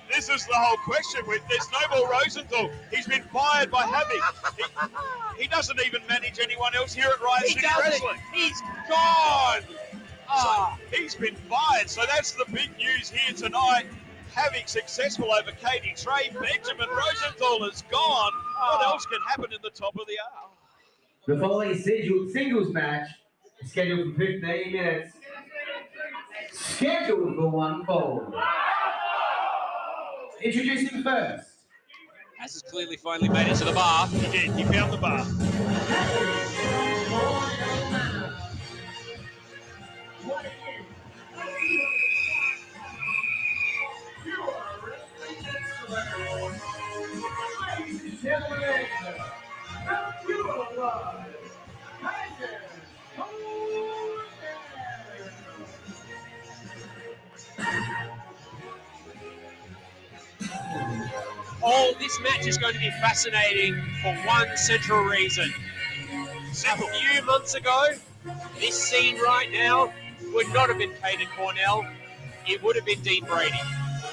this 0.10 0.30
is 0.30 0.46
the 0.48 0.54
whole 0.56 0.78
question. 0.86 1.22
With 1.28 1.42
there's 1.50 1.68
no 1.72 1.98
more 2.00 2.10
Rosenthal. 2.10 2.70
He's 2.90 3.06
been 3.08 3.24
fired 3.24 3.70
by 3.70 3.82
Havoc. 3.84 4.56
He, 4.58 5.44
he 5.44 5.48
doesn't 5.48 5.80
even 5.86 6.02
manage 6.08 6.40
anyone 6.42 6.74
else 6.76 6.94
here 6.94 7.10
at 7.14 7.22
Riot 7.22 7.44
He 7.44 7.54
City 7.54 7.68
does 7.68 7.78
it. 7.80 7.90
Wrestling. 7.92 8.20
He's 8.34 8.60
gone. 8.90 9.62
Ah. 10.30 10.78
He's 10.92 11.16
been 11.16 11.36
fired. 11.36 11.90
So 11.90 12.04
that's 12.08 12.32
the 12.32 12.46
big 12.52 12.70
news 12.78 13.10
here 13.10 13.36
tonight. 13.36 13.86
Havoc 14.34 14.68
successful 14.68 15.32
over 15.32 15.52
Katie 15.52 15.94
Trey. 15.96 16.30
Benjamin 16.30 16.88
Rosenthal 16.90 17.66
is 17.66 17.84
gone. 17.92 18.32
What 18.60 18.82
Oh. 18.82 18.92
else 18.92 19.06
can 19.06 19.20
happen 19.28 19.52
in 19.54 19.60
the 19.62 19.70
top 19.70 19.96
of 20.00 20.08
the 20.08 20.18
hour? 20.20 20.50
The 21.28 21.38
following 21.40 21.78
scheduled 21.78 22.32
singles 22.32 22.74
match 22.74 23.08
is 23.62 23.72
scheduled 23.72 24.14
for 24.14 24.20
15 24.20 24.72
minutes. 24.72 25.16
Scheduled 26.52 27.36
for 27.36 27.50
one 27.50 27.86
fall. 27.86 28.34
Introducing 30.42 31.04
first, 31.04 31.48
Has 32.40 32.54
has 32.54 32.62
clearly 32.64 32.98
finally 32.98 33.30
made 33.30 33.48
it 33.48 33.56
to 33.58 33.66
the 33.66 33.74
bar. 33.74 34.08
He 34.08 34.32
did. 34.32 34.52
He 34.56 34.64
found 34.64 34.92
the 34.92 34.98
bar. 34.98 35.24
Oh, 61.64 61.94
this 62.00 62.20
match 62.22 62.48
is 62.48 62.58
going 62.58 62.74
to 62.74 62.80
be 62.80 62.90
fascinating 63.02 63.76
for 64.02 64.16
one 64.26 64.58
central 64.58 65.04
reason. 65.04 65.54
A 66.52 66.78
few 66.78 67.24
months 67.24 67.54
ago, 67.54 67.90
this 68.60 68.82
scene 68.82 69.20
right 69.20 69.48
now 69.52 69.94
would 70.34 70.52
not 70.54 70.70
have 70.70 70.80
been 70.80 70.92
Caden 70.94 71.28
Cornell. 71.38 71.86
It 72.48 72.64
would 72.64 72.76
have 72.76 72.86
been 72.86 73.02
Dean 73.02 73.26
Brady. 73.26 73.60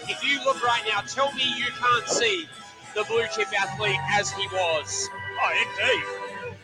If 0.09 0.23
you 0.23 0.45
look 0.45 0.63
right 0.63 0.83
now, 0.93 1.01
tell 1.01 1.33
me 1.33 1.43
you 1.57 1.67
can't 1.81 2.07
see 2.07 2.47
the 2.95 3.05
blue 3.05 3.25
chip 3.35 3.49
athlete 3.59 3.97
as 4.13 4.31
he 4.31 4.47
was. 4.49 5.09
Oh, 5.41 5.65
indeed. 5.81 6.55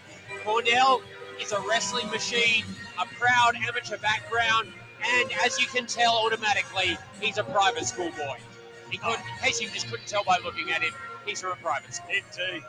Cornell 0.45 1.00
is 1.41 1.53
a 1.53 1.61
wrestling 1.61 2.11
machine, 2.11 2.64
a 3.00 3.07
proud 3.07 3.57
amateur 3.57 3.97
background, 3.97 4.69
and 5.17 5.31
as 5.45 5.59
you 5.59 5.67
can 5.67 5.87
tell 5.87 6.14
automatically, 6.26 6.99
he's 7.21 7.38
a 7.38 7.45
private 7.45 7.87
school 7.87 8.11
boy. 8.11 8.37
He 8.94 8.98
could, 8.98 9.18
in 9.18 9.42
case 9.42 9.60
you 9.60 9.68
just 9.70 9.90
couldn't 9.90 10.06
tell 10.06 10.22
by 10.22 10.38
looking 10.44 10.70
at 10.70 10.80
him, 10.80 10.92
he's 11.26 11.40
from 11.40 11.50
a 11.50 11.56
private 11.56 11.92
school. 11.92 12.10
Indeed. 12.10 12.62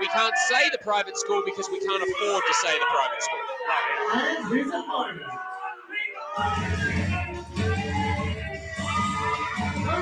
We 0.00 0.08
can't 0.08 0.34
say 0.48 0.68
the 0.72 0.78
private 0.78 1.16
school 1.16 1.44
because 1.46 1.68
we 1.70 1.78
can't 1.78 2.02
afford 2.02 2.42
to 2.44 2.54
say 2.54 2.76
the 2.76 2.86
private 2.90 3.22
school. 3.22 3.38
and 4.14 4.48
his 4.52 4.66
opponent. 4.66 5.22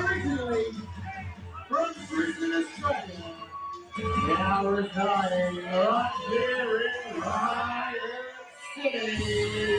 Originally 0.09 0.65
from 1.67 1.93
Brisbane, 2.09 2.65
Australia, 2.65 3.35
now 4.27 4.65
residing 4.65 5.65
right 5.65 6.11
here 6.31 6.81
in 7.13 7.21
Riot 7.21 8.01
City. 8.73 9.69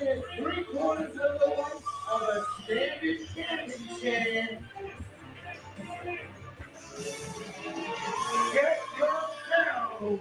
Three 0.00 0.64
quarters 0.64 1.12
of 1.12 1.40
the 1.40 1.50
weight 1.50 1.82
of 2.10 2.22
a 2.22 2.46
standard 2.62 3.18
championship. 3.34 4.62
Get 8.54 8.80
yourself 8.96 10.20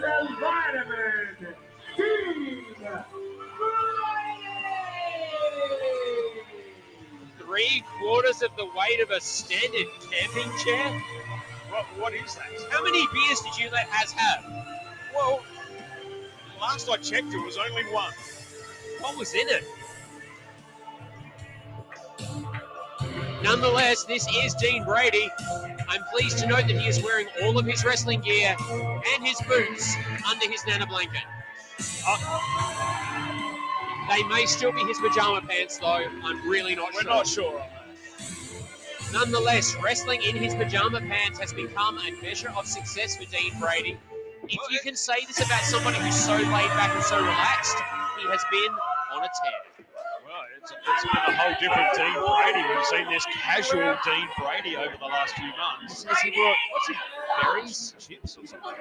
some 0.00 0.40
vitamin 0.40 1.36
Friday! 1.96 2.62
Three 7.38 7.84
quarters 8.00 8.42
of 8.42 8.50
the 8.56 8.66
weight 8.76 9.00
of 9.02 9.10
a 9.10 9.20
standard 9.20 9.86
camping 10.10 10.50
chair? 10.64 11.00
What, 11.70 11.84
what 11.96 12.12
is 12.12 12.34
that? 12.34 12.46
How 12.72 12.82
many 12.82 13.06
beers 13.12 13.40
did 13.40 13.56
you 13.56 13.70
let 13.70 13.86
Has 13.86 14.10
have? 14.10 14.44
Well, 15.14 15.44
last 16.60 16.88
I 16.90 16.96
checked, 16.96 17.32
it 17.32 17.46
was 17.46 17.56
only 17.56 17.84
one. 17.84 18.12
What 19.02 19.18
was 19.18 19.34
in 19.34 19.48
it? 19.48 19.64
Nonetheless, 23.42 24.04
this 24.04 24.26
is 24.44 24.54
Dean 24.54 24.84
Brady. 24.84 25.28
I'm 25.88 26.02
pleased 26.12 26.38
to 26.38 26.46
note 26.46 26.68
that 26.68 26.70
he 26.70 26.86
is 26.86 27.02
wearing 27.02 27.26
all 27.42 27.58
of 27.58 27.66
his 27.66 27.84
wrestling 27.84 28.20
gear 28.20 28.54
and 28.60 29.26
his 29.26 29.40
boots 29.48 29.94
under 30.30 30.48
his 30.48 30.64
nana 30.66 30.86
blanket. 30.86 31.22
Oh. 32.06 33.58
They 34.08 34.22
may 34.24 34.46
still 34.46 34.72
be 34.72 34.84
his 34.84 34.98
pajama 34.98 35.42
pants, 35.42 35.78
though. 35.78 35.86
I'm 35.86 36.48
really 36.48 36.76
not 36.76 36.94
We're 36.94 37.02
sure. 37.02 37.10
not 37.10 37.26
sure. 37.26 37.66
Nonetheless, 39.12 39.76
wrestling 39.82 40.22
in 40.22 40.36
his 40.36 40.54
pajama 40.54 41.00
pants 41.00 41.40
has 41.40 41.52
become 41.52 41.98
a 41.98 42.22
measure 42.22 42.50
of 42.56 42.66
success 42.66 43.16
for 43.16 43.24
Dean 43.24 43.52
Brady. 43.60 43.98
If 44.44 44.70
you 44.70 44.78
can 44.84 44.94
say 44.96 45.24
this 45.26 45.44
about 45.44 45.62
somebody 45.62 45.98
who's 45.98 46.14
so 46.14 46.34
laid 46.34 46.46
back 46.46 46.94
and 46.94 47.04
so 47.04 47.18
relaxed, 47.18 47.76
he 48.20 48.28
has 48.28 48.44
been 48.50 48.70
on 49.12 49.22
a 49.24 49.28
tear. 49.28 49.84
Well, 50.24 50.44
It's, 50.56 50.72
it's 50.72 51.04
been 51.04 51.24
a 51.28 51.36
whole 51.36 51.54
different 51.60 51.92
Dean 51.96 52.16
Brady. 52.16 52.62
We've 52.68 52.86
seen 52.86 53.06
this 53.10 53.26
casual 53.36 53.96
Dean 54.04 54.28
Brady 54.38 54.76
over 54.76 54.96
the 54.98 55.04
last 55.06 55.34
few 55.34 55.50
months. 55.52 56.04
Has 56.04 56.18
he 56.20 56.30
brought 56.30 56.56
what's 56.72 56.88
he 56.88 56.94
berries? 57.42 57.94
Chips 57.98 58.38
or 58.38 58.46
something. 58.46 58.72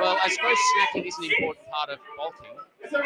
Well, 0.00 0.16
I 0.22 0.28
suppose 0.28 0.56
snacking 0.72 1.06
is 1.06 1.18
an 1.18 1.24
important 1.24 1.66
part 1.68 1.90
of 1.90 1.98
bulking. 2.16 2.56
It's 2.80 2.92
Is 2.92 3.00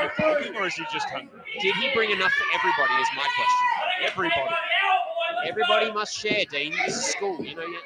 he 0.00 0.08
bulking 0.22 0.54
or 0.56 0.66
is 0.66 0.74
he 0.74 0.84
just 0.92 1.08
hungry? 1.10 1.40
Did 1.60 1.74
he 1.76 1.90
bring 1.94 2.10
enough 2.10 2.32
for 2.32 2.44
everybody? 2.54 2.94
Is 3.02 3.08
my 3.16 3.26
question. 3.34 4.06
Everybody. 4.06 4.54
Everybody 5.46 5.92
must 5.92 6.14
share, 6.16 6.44
Dean. 6.50 6.72
This 6.86 6.96
is 6.96 7.04
school. 7.06 7.44
You 7.44 7.54
know, 7.56 7.66
you 7.66 7.74
have 7.74 7.84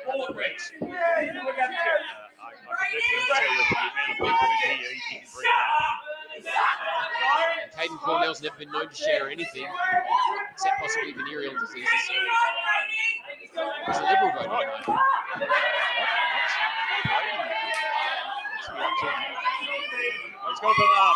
Caden 7.76 7.98
Cornell's 8.00 8.42
never 8.42 8.56
been 8.58 8.72
known 8.72 8.88
to 8.88 8.94
share 8.94 9.28
anything, 9.28 9.66
except 10.52 10.80
possibly 10.80 11.12
venereal 11.12 11.52
diseases. 11.60 11.88
He's 13.86 13.96
a 13.96 14.02
Liberal 14.02 14.32
voter. 14.32 14.70
he's 20.48 20.60
got 20.60 20.70
a 20.70 20.78
banana. 20.78 21.12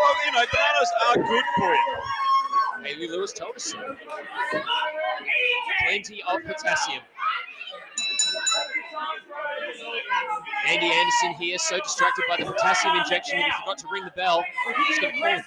Well, 0.00 0.14
you 0.24 0.32
know, 0.32 0.44
bananas 0.50 0.90
are 1.08 1.16
good 1.16 1.44
for 1.58 1.74
you. 1.74 1.96
Haley 2.82 3.08
Lewis 3.08 3.32
told 3.32 3.56
us 3.56 3.64
so. 3.64 3.96
Plenty 5.86 6.22
of 6.22 6.42
potassium. 6.44 7.02
Andy 10.68 10.86
Anderson 10.86 11.34
here, 11.40 11.58
so 11.58 11.78
distracted 11.80 12.24
by 12.28 12.36
the 12.36 12.44
potassium 12.44 12.96
injection 12.96 13.38
that 13.38 13.46
he 13.46 13.52
forgot 13.60 13.78
to 13.78 13.86
ring 13.92 14.04
the 14.04 14.12
bell. 14.12 14.44
He's 14.88 14.98
to 15.00 15.10
call. 15.10 15.40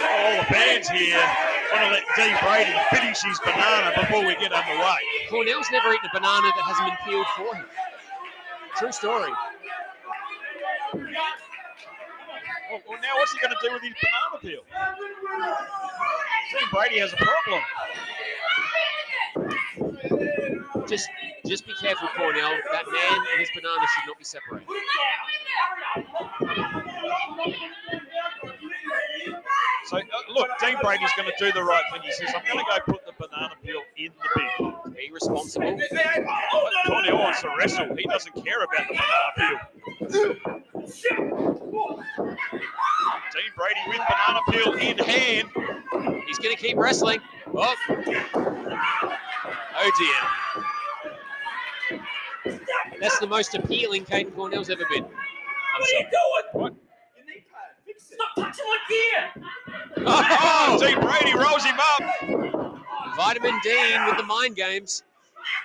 All 0.00 0.36
the 0.36 0.44
fans 0.44 0.88
here 0.90 1.24
want 1.72 1.84
to 1.84 1.90
let 1.90 2.04
Dean 2.16 2.36
Brady 2.42 2.74
finish 2.90 3.22
his 3.22 3.40
banana 3.40 3.92
before 3.98 4.26
we 4.26 4.34
get 4.36 4.52
underway. 4.52 4.98
Cornell's 5.30 5.70
never 5.72 5.92
eaten 5.94 6.06
a 6.06 6.12
banana 6.12 6.48
that 6.54 6.64
hasn't 6.64 6.86
been 6.88 6.98
peeled 7.06 7.26
for 7.36 7.54
him. 7.54 7.64
True 8.76 8.92
story. 8.92 9.32
Well, 12.70 12.80
well, 12.88 13.00
now 13.02 13.16
what's 13.16 13.32
he 13.32 13.38
going 13.38 13.54
to 13.54 13.66
do 13.66 13.72
with 13.72 13.82
his 13.82 13.94
banana 14.00 14.38
peel? 14.40 14.64
Dean 15.32 16.68
Brady 16.72 16.98
has 16.98 17.12
a 17.12 17.16
problem. 17.16 17.62
Just, 20.88 21.08
just 21.46 21.66
be 21.66 21.72
careful, 21.80 22.08
Cornell. 22.16 22.50
That 22.72 22.84
man 22.92 23.18
and 23.32 23.40
his 23.40 23.48
banana 23.54 23.86
should 23.94 24.06
not 24.06 24.18
be 24.18 24.24
separated. 24.24 24.66
So, 29.86 29.98
uh, 29.98 30.00
look, 30.32 30.48
Dean 30.60 30.76
Brady's 30.82 31.10
going 31.16 31.28
to 31.28 31.34
do 31.38 31.52
the 31.52 31.62
right 31.62 31.82
thing. 31.92 32.02
He 32.02 32.12
says, 32.12 32.30
I'm 32.34 32.44
going 32.44 32.64
to 32.64 32.70
go 32.70 32.92
put 32.92 33.06
the 33.06 33.12
banana 33.18 33.54
peel 33.62 33.82
in 33.96 34.12
the 34.18 34.28
bin. 34.58 34.92
Be 34.92 35.10
responsible. 35.12 35.78
But 35.78 36.72
Cornell 36.86 37.18
wants 37.18 37.42
to 37.42 37.50
wrestle. 37.58 37.94
He 37.96 38.04
doesn't 38.04 38.44
care 38.44 38.62
about 38.64 38.88
the 38.88 38.94
banana 38.94 39.58
peel. 40.08 40.62
Dean 43.32 43.52
Brady 43.56 43.80
with 43.88 44.00
banana 44.08 44.40
peel 44.50 44.72
in 44.74 44.98
hand. 44.98 45.48
He's 46.26 46.31
going 46.42 46.56
to 46.56 46.62
keep 46.62 46.76
wrestling. 46.76 47.20
Oh. 47.54 47.74
Oh 49.74 49.90
dear. 49.98 50.22
That's 53.00 53.18
the 53.18 53.26
most 53.26 53.54
appealing 53.54 54.04
Caden 54.04 54.34
Cornell's 54.34 54.68
ever 54.70 54.84
been. 54.90 55.04
I'm 55.04 55.10
sorry. 55.82 56.06
What? 56.52 56.74
Stop 57.96 58.28
touching 58.36 58.64
my 58.66 58.78
gear! 58.88 59.30
Oh, 60.04 60.78
Dean 60.80 60.98
Brady 61.00 61.34
rolls 61.34 61.64
him 61.64 61.78
up. 61.78 62.02
Vitamin 63.16 63.58
Dean 63.62 64.04
with 64.06 64.16
the 64.16 64.22
mind 64.24 64.56
games. 64.56 65.02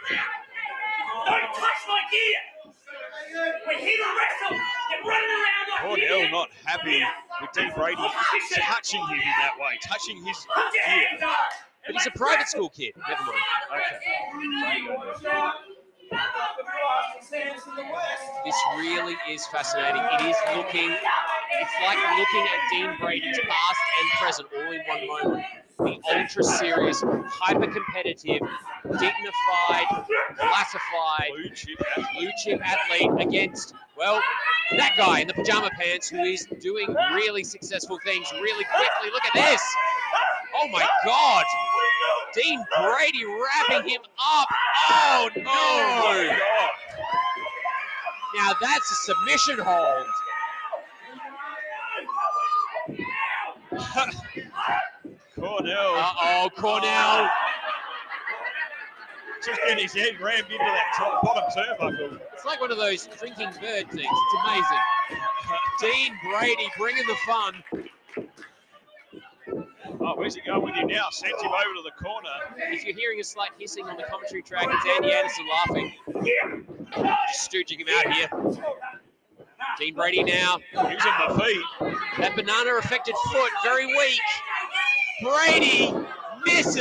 Don't 0.10 1.42
touch 1.42 1.88
my 1.88 2.02
gear! 2.12 2.40
We're 3.68 3.78
here 3.78 3.98
to 3.98 4.04
wrestle! 4.04 4.58
You're 4.92 5.04
running 5.10 5.30
around 5.30 5.70
like 5.70 5.82
Cornell 5.82 6.18
idiot. 6.18 6.32
not 6.32 6.50
happy 6.64 7.04
with 7.42 7.52
Dean 7.54 7.72
Brady 7.76 8.08
touching 8.54 9.02
him 9.08 9.20
in 9.20 9.34
that 9.40 9.54
way, 9.60 9.78
touching 9.84 10.24
his 10.24 10.38
gear. 10.74 11.08
But 11.86 11.96
he's 11.96 12.08
a 12.08 12.12
private 12.12 12.48
school 12.48 12.70
kid. 12.70 12.94
Never 13.08 13.24
mind. 13.24 13.36
Okay. 13.74 14.00
This 18.46 18.56
really 18.78 19.16
is 19.30 19.46
fascinating. 19.48 20.02
It 20.02 20.22
is 20.30 20.38
looking, 20.56 20.92
it's 20.92 21.72
like 21.86 21.98
looking 22.18 22.48
at 22.48 22.60
Dean 22.72 22.96
Brady's 23.00 23.40
past 23.40 23.80
and 24.00 24.10
present 24.22 24.48
all 24.56 24.72
in 24.72 24.82
one 24.88 25.08
moment. 25.08 25.46
The 25.80 26.00
ultra 26.18 26.44
serious, 26.44 27.04
hyper 27.28 27.68
competitive, 27.72 28.42
dignified, 28.84 30.06
classified, 30.38 31.30
Blue 31.36 31.50
chip 31.50 31.78
blue 32.14 32.30
chip 32.44 32.62
athlete 32.66 33.12
against, 33.20 33.76
well, 33.98 34.22
that 34.72 34.94
guy 34.98 35.20
in 35.20 35.28
the 35.28 35.34
pajama 35.34 35.70
pants 35.70 36.10
who 36.10 36.20
is 36.20 36.48
doing 36.62 36.96
really 37.14 37.44
successful 37.44 38.00
things 38.04 38.32
really 38.42 38.66
quickly. 38.66 39.12
Look 39.12 39.26
at 39.26 39.34
this. 39.34 39.62
Oh 40.56 40.68
my 40.70 40.88
God. 41.06 41.46
Dean 42.38 42.64
Brady 42.82 43.26
wrapping 43.26 43.90
him 43.90 44.02
up. 44.24 44.48
Oh 44.92 45.30
Oh 45.30 45.30
no. 45.38 45.44
God. 45.44 46.40
Now 48.36 48.54
that's 48.62 48.92
a 48.92 48.96
submission 48.96 49.60
hold. 49.60 50.06
Cornell 55.36 55.96
Uh 55.96 56.14
oh, 56.24 56.50
Cornell. 56.58 57.30
just 59.44 59.60
getting 59.62 59.84
his 59.84 59.94
head 59.94 60.20
rammed 60.22 60.46
into 60.46 60.58
that 60.58 60.94
top, 60.98 61.22
bottom 61.24 61.44
turnbuckle. 61.56 62.20
It's 62.34 62.46
like 62.46 62.60
one 62.62 62.72
of 62.72 62.78
those 62.78 63.08
drinking 63.20 63.50
bird 63.62 63.90
things. 63.92 64.08
It's 64.12 64.36
amazing. 64.46 64.80
Dean 65.82 66.14
Brady 66.32 66.68
bringing 66.78 67.06
the 67.08 67.16
fun. 67.26 67.54
Oh, 70.08 70.14
where's 70.16 70.36
he 70.36 70.42
going 70.42 70.62
with 70.62 70.74
him 70.74 70.88
now? 70.88 71.10
Sends 71.12 71.42
him 71.42 71.50
over 71.52 71.76
to 71.76 71.84
the 71.84 71.92
corner. 72.02 72.30
If 72.72 72.86
you're 72.86 72.96
hearing 72.96 73.20
a 73.20 73.26
slight 73.26 73.50
hissing 73.60 73.84
on 73.90 73.98
the 73.98 74.04
commentary 74.04 74.42
track, 74.42 74.66
it's 74.70 74.86
Andy 74.96 75.12
Anderson 75.12 75.46
laughing. 75.50 75.94
Just 77.28 77.52
stooging 77.52 77.82
him 77.82 77.88
out 77.94 78.14
here. 78.14 78.30
Dean 79.78 79.96
Brady 79.96 80.24
now. 80.24 80.60
He's 80.72 80.80
Using 80.94 81.12
the 81.28 81.44
feet. 81.44 81.62
That 82.20 82.38
banana 82.38 82.76
affected 82.78 83.16
foot, 83.34 83.52
very 83.66 83.86
weak. 83.86 84.22
Brady 85.24 85.94
misses. 86.46 86.78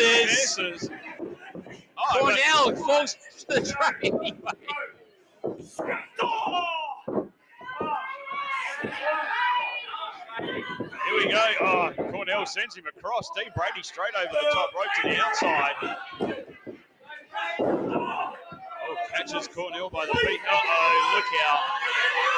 Misses. 0.56 0.90
Oh, 1.18 2.20
but- 2.20 2.20
Cornell 2.20 2.76
falls 2.86 3.16
to 3.48 3.60
the 3.60 3.60
track 3.72 3.96
anyway. 4.04 4.34
Here 11.06 11.16
we 11.16 11.28
go. 11.30 11.46
Oh, 11.60 11.90
Cornell 12.10 12.46
sends 12.46 12.76
him 12.76 12.84
across. 12.86 13.30
Dean 13.36 13.52
Brady 13.54 13.82
straight 13.82 14.14
over 14.18 14.32
the 14.32 14.50
top 14.52 14.74
rope 14.74 14.86
to 15.02 15.08
the 15.08 15.16
outside. 15.20 15.74
Oh, 17.60 18.96
catches 19.14 19.46
Cornell 19.48 19.88
by 19.88 20.06
the 20.06 20.14
feet. 20.14 20.40
Uh 20.50 20.56
oh, 20.56 21.12
look 21.14 21.24
out. 21.46 21.60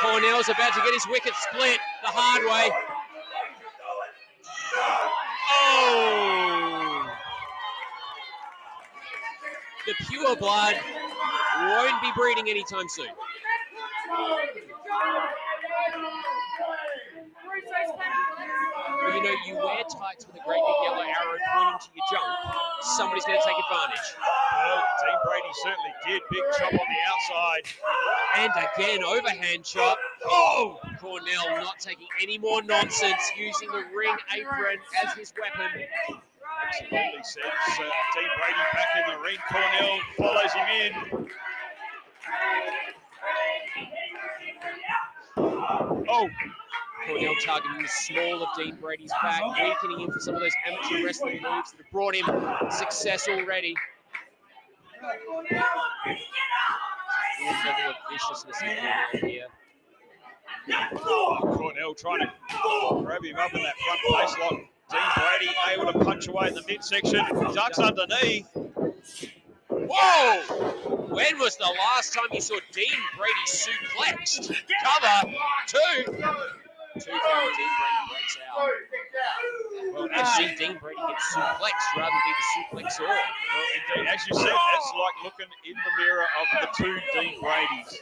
Cornell's 0.03 0.49
about 0.51 0.75
to 0.75 0.81
get 0.83 0.93
his 0.93 1.07
wicket 1.09 1.35
split 1.35 1.81
the 2.03 2.09
hard 2.09 2.45
way. 2.45 2.71
Oh! 5.51 7.11
The 9.87 9.95
pure 10.11 10.37
blood 10.37 10.77
won't 11.63 12.03
be 12.03 12.13
breeding 12.15 12.51
anytime 12.51 12.89
soon. 12.89 13.09
You 18.99 19.23
know, 19.23 19.35
you 19.47 19.55
wear 19.57 19.83
tights 19.91 20.27
with 20.27 20.37
a 20.37 20.45
great 20.45 20.63
big 20.63 20.79
yellow 20.83 21.03
arrow 21.03 21.39
pointing 21.55 21.81
to 21.81 21.89
your 21.95 22.07
junk, 22.11 22.29
somebody's 22.83 23.25
going 23.25 23.39
to 23.39 23.45
take 23.47 23.57
advantage. 23.59 24.09
Well, 24.19 24.83
Dean 25.01 25.19
Brady 25.25 25.53
certainly 25.63 25.95
did. 26.07 26.23
Big 26.31 26.45
chop 26.59 26.73
on 26.73 26.87
the 26.87 27.01
outside. 27.09 27.65
And 28.37 28.53
again, 28.59 29.05
overhand 29.05 29.65
chop. 29.65 29.99
Oh! 30.25 30.79
Cornell 31.01 31.49
not 31.63 31.79
taking 31.81 32.09
any 32.23 32.39
more 32.39 32.63
nonsense, 32.63 33.33
using 33.37 33.69
the 33.71 33.85
ring 33.95 34.17
apron 34.37 34.79
as 35.05 35.15
his 35.15 35.33
weapon. 35.41 35.83
Absolutely 36.67 37.23
sends 37.23 37.47
uh, 37.47 37.85
Dean 38.15 38.31
Brady 38.39 38.65
back 38.75 38.89
in 38.99 39.05
the 39.15 39.21
ring. 39.23 39.39
Cornell 39.49 40.01
follows 40.19 40.53
him 40.53 40.69
in. 40.83 41.29
Oh, 46.11 46.29
Cornell 47.09 47.35
targeting 47.43 47.83
the 47.83 47.89
small 47.89 48.43
of 48.43 48.49
Dean 48.57 48.77
Brady's 48.77 49.13
back, 49.23 49.43
weakening 49.59 50.01
him 50.01 50.13
for 50.13 50.21
some 50.21 50.35
of 50.35 50.41
those 50.41 50.53
amateur 50.67 51.05
wrestling 51.05 51.41
moves 51.43 51.73
that 51.73 51.79
have 51.79 51.91
brought 51.91 52.15
him 52.15 52.27
success 52.71 53.27
already. 53.29 53.75
Level 55.03 55.45
of 57.89 57.97
viciousness 58.11 58.61
here. 58.61 59.47
Cornell 60.99 61.95
trying 61.95 62.21
to 62.21 62.31
grab 63.03 63.25
him 63.25 63.37
up 63.37 63.55
in 63.55 63.63
that 63.63 63.75
front 63.79 64.01
face 64.29 64.37
lock. 64.39 64.61
Dean 64.91 65.01
Brady 65.17 65.51
able 65.73 65.93
to 65.93 66.05
punch 66.05 66.29
away 66.29 66.49
in 66.49 66.55
the 66.55 66.63
midsection. 66.69 67.25
Ducks 67.55 67.79
underneath. 67.79 68.47
Whoa! 69.71 70.43
When 71.09 71.39
was 71.39 71.57
the 71.57 71.75
last 71.79 72.13
time 72.13 72.27
you 72.33 72.41
saw 72.43 72.59
Dean 72.73 72.87
Brady 73.17 73.47
suplexed? 73.47 74.55
Cover 74.85 75.33
two. 75.67 76.29
Two 76.99 77.11
count. 77.11 77.55
Dean 77.57 77.71
Brady 77.79 78.03
breaks 78.11 78.39
out. 78.43 78.59
Well, 79.95 80.09
I've 80.15 80.29
seen 80.29 80.57
Dean 80.57 80.79
Brady 80.81 80.99
get 80.99 81.17
suplexed 81.35 81.97
rather 81.97 82.11
than 82.11 82.23
be 82.27 82.33
the 82.39 82.47
suplexor. 82.59 83.07
Well, 83.09 83.69
indeed, 83.97 84.09
as 84.13 84.27
you 84.27 84.35
said, 84.35 84.47
that's 84.47 84.93
like 84.99 85.17
looking 85.25 85.51
in 85.65 85.75
the 85.75 86.03
mirror 86.03 86.27
of 86.41 86.47
the 86.61 86.69
two 86.77 86.99
Dean 87.15 87.41
Bradys. 87.41 87.99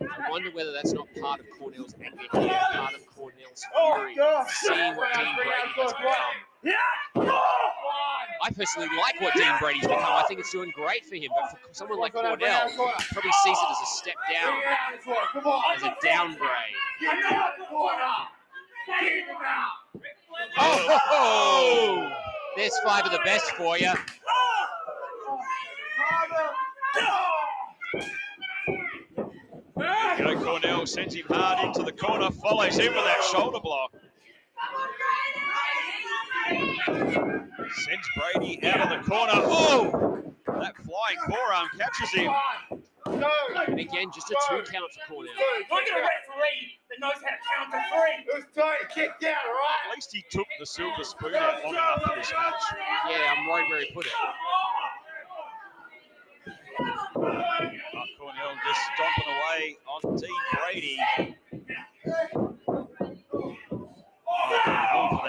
I 0.00 0.30
wonder 0.30 0.50
whether 0.52 0.72
that's 0.72 0.92
not 0.92 1.06
part 1.20 1.40
of 1.40 1.46
Cornell's 1.58 1.94
anger 2.02 2.24
here, 2.32 2.60
part 2.72 2.94
of 2.94 3.06
Cornell's 3.14 3.62
fury, 3.74 4.16
seeing 4.48 4.96
what 4.96 5.12
Dean 5.14 5.36
Brady 5.36 5.50
has 5.52 5.92
become. 5.92 7.26
I 8.42 8.50
personally 8.50 8.88
like 8.96 9.20
what 9.20 9.34
Dean 9.34 9.52
Brady's 9.60 9.82
become. 9.82 10.00
I 10.02 10.24
think 10.26 10.40
it's 10.40 10.50
doing 10.50 10.72
great 10.74 11.04
for 11.04 11.14
him. 11.14 11.30
But 11.34 11.50
for 11.50 11.58
someone 11.72 11.98
like 11.98 12.14
Cornell, 12.14 12.70
probably 12.70 13.32
sees 13.44 13.58
it 13.58 13.70
as 13.70 13.78
a 13.82 13.86
step 13.86 14.14
down, 14.32 14.62
as 15.76 15.82
a 15.82 15.94
downgrade. 16.02 16.76
Oh, 20.58 22.12
there's 22.56 22.78
five 22.84 23.04
of 23.04 23.12
the 23.12 23.20
best 23.24 23.50
for 23.52 23.78
you. 23.78 23.92
Know, 30.18 30.36
Cornell 30.42 30.86
sends 30.86 31.14
him 31.14 31.24
hard 31.28 31.66
into 31.66 31.82
the 31.82 31.92
corner, 31.92 32.30
follows 32.30 32.76
him 32.76 32.94
with 32.94 33.04
that 33.04 33.22
shoulder 33.32 33.60
block. 33.60 33.92
Sends 37.74 38.08
Brady 38.16 38.62
out 38.64 38.80
of 38.80 38.88
the 38.90 39.10
corner. 39.10 39.32
Oh! 39.34 40.34
That 40.46 40.76
flying 40.76 41.18
forearm 41.28 41.68
catches 41.78 42.12
him. 42.12 42.32
And 43.06 43.80
again, 43.80 44.10
just 44.14 44.30
a 44.30 44.36
two 44.48 44.62
count 44.70 44.92
for 44.92 45.14
Cornell. 45.14 45.32
Look 45.70 45.82
at 45.82 45.88
a 45.88 46.00
referee 46.00 46.80
that 46.90 46.98
knows 47.00 47.14
how 47.14 47.30
to 47.30 47.40
count 47.48 47.70
to 47.72 47.78
three. 47.90 48.16
It 48.26 48.34
was 48.34 48.44
time 48.54 48.78
to 48.82 48.86
kick 48.94 49.10
down, 49.20 49.36
all 49.46 49.52
right? 49.52 49.88
At 49.88 49.94
least 49.94 50.10
he 50.12 50.22
took 50.30 50.46
the 50.58 50.66
silver 50.66 51.04
spoon 51.04 51.34
out 51.34 51.64
long 51.64 51.74
enough 51.74 52.02
for 52.02 52.14
this 52.16 52.32
match. 52.36 52.62
Yeah, 53.08 53.34
I'm 53.36 53.46
worried 53.48 53.68
where 53.70 53.80
he 53.80 53.86
put 53.92 54.06
it. 54.06 54.12
Oh, 56.82 58.06
Cornell 58.18 58.54
just 58.66 58.80
stomping 58.94 59.28
away 59.28 59.76
on 59.86 60.00
Dean 60.16 60.40
Brady. 60.58 60.96
Oh, 64.28 65.19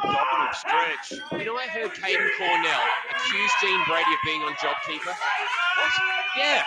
Cornell 0.00 0.12
for 0.12 0.12
that 0.12 0.52
abdominal 0.52 0.54
stretch. 0.54 1.40
You 1.40 1.44
know, 1.46 1.56
I 1.56 1.66
heard 1.66 1.90
Caden 1.92 2.30
Cornell 2.38 2.82
accuse 3.10 3.52
Dean 3.60 3.80
Brady 3.88 4.12
of 4.12 4.20
being 4.24 4.42
on 4.42 4.52
JobKeeper. 4.54 5.06
What? 5.06 5.92
Yeah. 6.38 6.62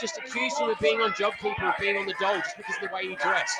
Just 0.00 0.18
accused 0.18 0.58
him 0.58 0.70
of 0.70 0.78
being 0.80 1.00
on 1.00 1.10
JobKeeper, 1.12 1.68
of 1.68 1.74
being 1.78 1.96
on 1.96 2.06
the 2.06 2.14
dole, 2.20 2.38
just 2.38 2.56
because 2.56 2.76
of 2.82 2.88
the 2.88 2.94
way 2.94 3.06
he 3.08 3.14
dressed. 3.16 3.58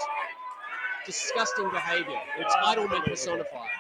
Disgusting 1.06 1.70
behavior. 1.70 2.18
Entitlement 2.38 3.04
personified. 3.04 3.70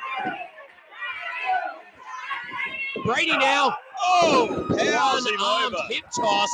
Brady 3.04 3.36
now. 3.36 3.76
Oh, 4.06 4.66
him 4.78 4.92
one-armed 4.94 5.76
hip 5.90 6.04
toss. 6.14 6.50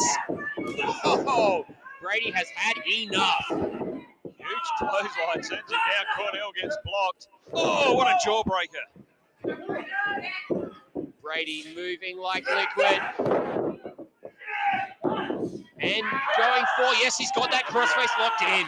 Oh, 1.05 1.67
Brady 2.01 2.31
has 2.31 2.49
had 2.55 2.77
enough. 2.87 3.80
Clothesline 4.79 5.43
sends 5.43 5.71
him 5.71 5.79
down. 5.91 6.05
Cornell 6.17 6.53
gets 6.61 6.77
blocked. 6.85 7.29
Oh, 7.53 7.93
what 7.95 8.07
a 8.07 8.17
jawbreaker. 8.27 8.87
Brady 11.23 11.65
moving 11.75 12.19
like 12.19 12.47
liquid. 12.49 13.01
And 15.83 16.05
going 16.37 16.65
for, 16.77 16.93
yes, 17.01 17.17
he's 17.17 17.33
got 17.33 17.51
that 17.51 17.65
crossface 17.67 18.19
locked 18.19 18.43
in. 18.43 18.67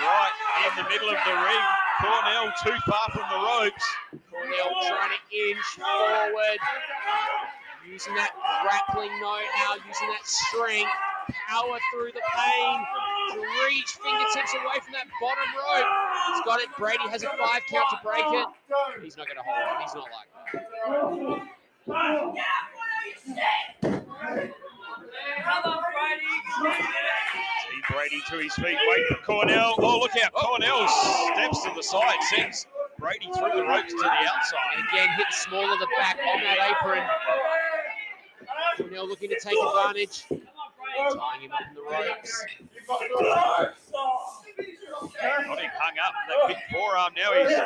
Right 0.00 0.32
in 0.68 0.76
the 0.76 0.88
middle 0.88 1.08
of 1.08 1.18
the 1.24 1.34
ring. 1.34 1.66
Cornell 2.00 2.52
too 2.62 2.76
far 2.86 3.08
from 3.12 3.26
the 3.30 3.38
ropes. 3.46 3.86
Cornell 4.30 4.70
trying 4.86 5.10
to 5.10 5.20
inch 5.36 5.64
forward. 5.76 6.58
Using 7.86 8.14
that 8.14 8.32
grappling 8.62 9.20
know-how, 9.20 9.74
using 9.86 10.08
that 10.08 10.26
strength, 10.26 10.90
power 11.48 11.78
through 11.92 12.12
the 12.12 12.22
pain 12.34 12.86
reach 13.34 13.90
fingertips 14.02 14.54
away 14.54 14.78
from 14.84 14.92
that 14.94 15.08
bottom 15.20 15.48
rope. 15.56 15.88
He's 16.30 16.42
got 16.44 16.60
it. 16.60 16.68
Brady 16.78 17.08
has 17.10 17.22
a 17.22 17.30
five 17.38 17.62
count 17.70 17.88
to 17.90 17.98
break 18.04 18.24
it. 18.26 18.46
He's 19.02 19.16
not 19.16 19.26
going 19.26 19.38
to 19.38 19.42
hold 19.42 19.62
on. 19.62 19.82
He's 19.82 19.94
not 19.94 20.08
like 20.12 20.28
that. 20.32 20.76
See 27.70 27.82
Brady 27.90 28.20
to 28.30 28.36
his 28.38 28.54
feet, 28.54 28.78
wait 28.88 29.06
for 29.08 29.16
Cornell. 29.24 29.74
Oh, 29.78 29.98
look 29.98 30.16
out. 30.22 30.32
Cornell 30.32 30.88
steps 30.88 31.62
to 31.64 31.72
the 31.76 31.82
side, 31.82 32.22
sends 32.34 32.66
Brady 32.98 33.28
through 33.34 33.52
the 33.54 33.64
ropes 33.64 33.92
to 33.92 33.98
the 33.98 34.04
outside. 34.04 34.76
And 34.76 34.86
again, 34.88 35.08
hit 35.16 35.26
small 35.30 35.72
of 35.72 35.78
the 35.78 35.88
back 35.98 36.18
on 36.18 36.40
that 36.40 36.58
apron. 36.70 37.04
Cornell 38.78 39.06
looking 39.08 39.30
to 39.30 39.38
take 39.40 39.56
advantage. 39.56 40.24
Tying 40.28 41.42
him 41.42 41.52
up 41.52 41.60
in 41.68 41.74
the 41.74 41.82
ropes. 41.82 42.46
Him 42.86 42.94
hung 45.78 45.98
up. 45.98 46.14
That 46.28 46.48
big 46.48 46.56
forearm 46.72 47.12
now. 47.16 47.32
He's 47.34 47.56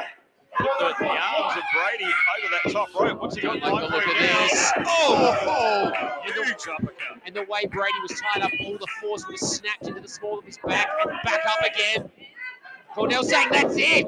put 0.56 0.78
the, 0.78 0.94
the 1.04 1.08
arms 1.10 1.56
of 1.56 1.62
Brady 1.74 2.04
over 2.04 2.48
that 2.52 2.72
top 2.72 2.88
rope. 2.98 3.20
What's 3.20 3.36
he 3.36 3.42
got 3.42 3.60
like 3.60 3.62
the 3.90 3.96
look 3.96 4.06
at 4.06 4.48
this. 4.50 4.72
Oh, 4.78 5.36
Oh, 5.42 5.92
oh. 5.94 6.32
huge 6.32 6.66
uppercut. 6.68 7.20
and 7.26 7.34
the 7.34 7.42
way 7.44 7.66
Brady 7.66 7.98
was 8.02 8.20
tied 8.20 8.42
up, 8.42 8.50
all 8.64 8.78
the 8.78 8.86
force 9.00 9.26
was 9.28 9.40
snapped 9.40 9.86
into 9.86 10.00
the 10.00 10.08
small 10.08 10.38
of 10.38 10.44
his 10.44 10.58
back 10.66 10.88
and 11.06 11.12
back 11.24 11.40
up 11.46 11.60
again. 11.64 12.10
Cornell 12.94 13.22
saying 13.22 13.48
that's 13.52 13.74
it. 13.76 14.06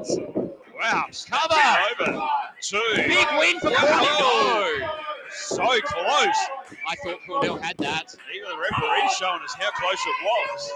Wow. 0.79 1.05
Cover. 1.29 2.11
Over. 2.11 2.27
Two. 2.61 2.81
Big 2.95 3.27
win 3.37 3.59
for 3.59 3.69
Cornell. 3.71 4.91
So 5.31 5.57
close. 5.57 6.39
I 6.87 6.95
thought 7.03 7.19
Cornell 7.25 7.57
had 7.57 7.77
that. 7.77 8.13
Even 8.35 8.49
the 8.49 8.57
referee 8.57 9.09
showing 9.17 9.41
us 9.41 9.53
how 9.57 9.69
close 9.71 9.99
it 10.05 10.23
was. 10.23 10.71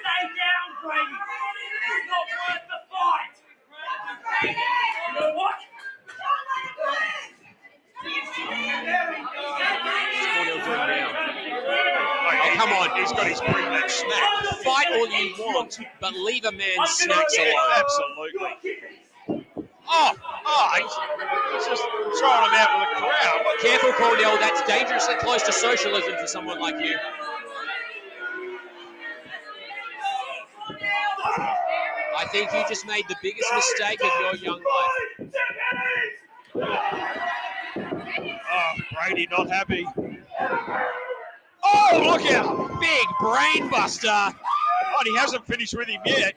Stay 0.00 0.22
down, 0.36 0.68
Brady. 0.82 1.18
It's 1.92 2.06
not 2.10 2.26
worth 2.40 2.64
the 2.68 2.80
fight. 2.90 3.36
You 4.44 5.20
know 5.20 5.30
what? 5.36 5.58
What's 8.02 8.36
Cornell 8.36 8.84
doing 10.64 10.88
now? 10.88 11.08
Oh, 12.32 12.52
come 12.56 12.70
on. 12.72 12.88
He's 12.98 13.12
got 13.12 13.26
his 13.26 13.40
pre-match 13.40 13.90
snack. 13.92 14.30
Fight 14.64 14.86
all 14.92 15.08
you 15.08 15.34
want, 15.38 15.78
but 16.00 16.14
leave 16.14 16.44
a 16.44 16.52
man's 16.52 16.90
snacks 16.90 17.36
alone. 17.38 17.72
Absolutely. 17.76 18.74
Oh, 19.92 20.12
oh, 20.46 20.70
he's, 20.76 20.94
he's 21.52 21.66
just 21.66 21.82
throwing 22.20 22.44
him 22.46 22.54
out 22.54 22.70
with 22.78 22.90
the 22.94 23.00
crowd. 23.02 23.40
What- 23.44 23.58
Careful, 23.60 23.92
Cornell. 23.94 24.36
That's 24.38 24.62
dangerously 24.68 25.16
close 25.16 25.42
to 25.42 25.52
socialism 25.52 26.14
for 26.20 26.28
someone 26.28 26.60
like 26.60 26.78
you. 26.80 26.96
I 32.20 32.26
think 32.26 32.52
you 32.52 32.62
just 32.68 32.86
made 32.86 33.06
the 33.08 33.16
biggest 33.22 33.50
mistake 33.54 34.04
of 34.04 34.10
your 34.20 34.34
young 34.36 34.62
life. 34.62 35.32
Oh, 38.52 38.72
Brady 38.92 39.26
not 39.30 39.48
happy. 39.48 39.86
Oh, 41.64 42.02
look 42.04 42.30
out! 42.30 42.78
Big 42.78 43.06
brain 43.20 43.70
buster. 43.70 44.08
Oh, 44.10 45.02
he 45.02 45.16
hasn't 45.16 45.46
finished 45.46 45.74
with 45.74 45.88
him 45.88 46.02
yet. 46.04 46.34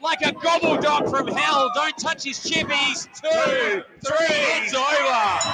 Like 0.00 0.22
a 0.22 0.32
gobble 0.32 0.78
dog 0.80 1.10
from 1.10 1.26
hell. 1.28 1.70
Don't 1.74 1.98
touch 1.98 2.24
his 2.24 2.38
chippies. 2.38 3.08
Two, 3.20 3.82
three, 4.00 4.36
it's 4.56 4.72
over. 4.74 5.52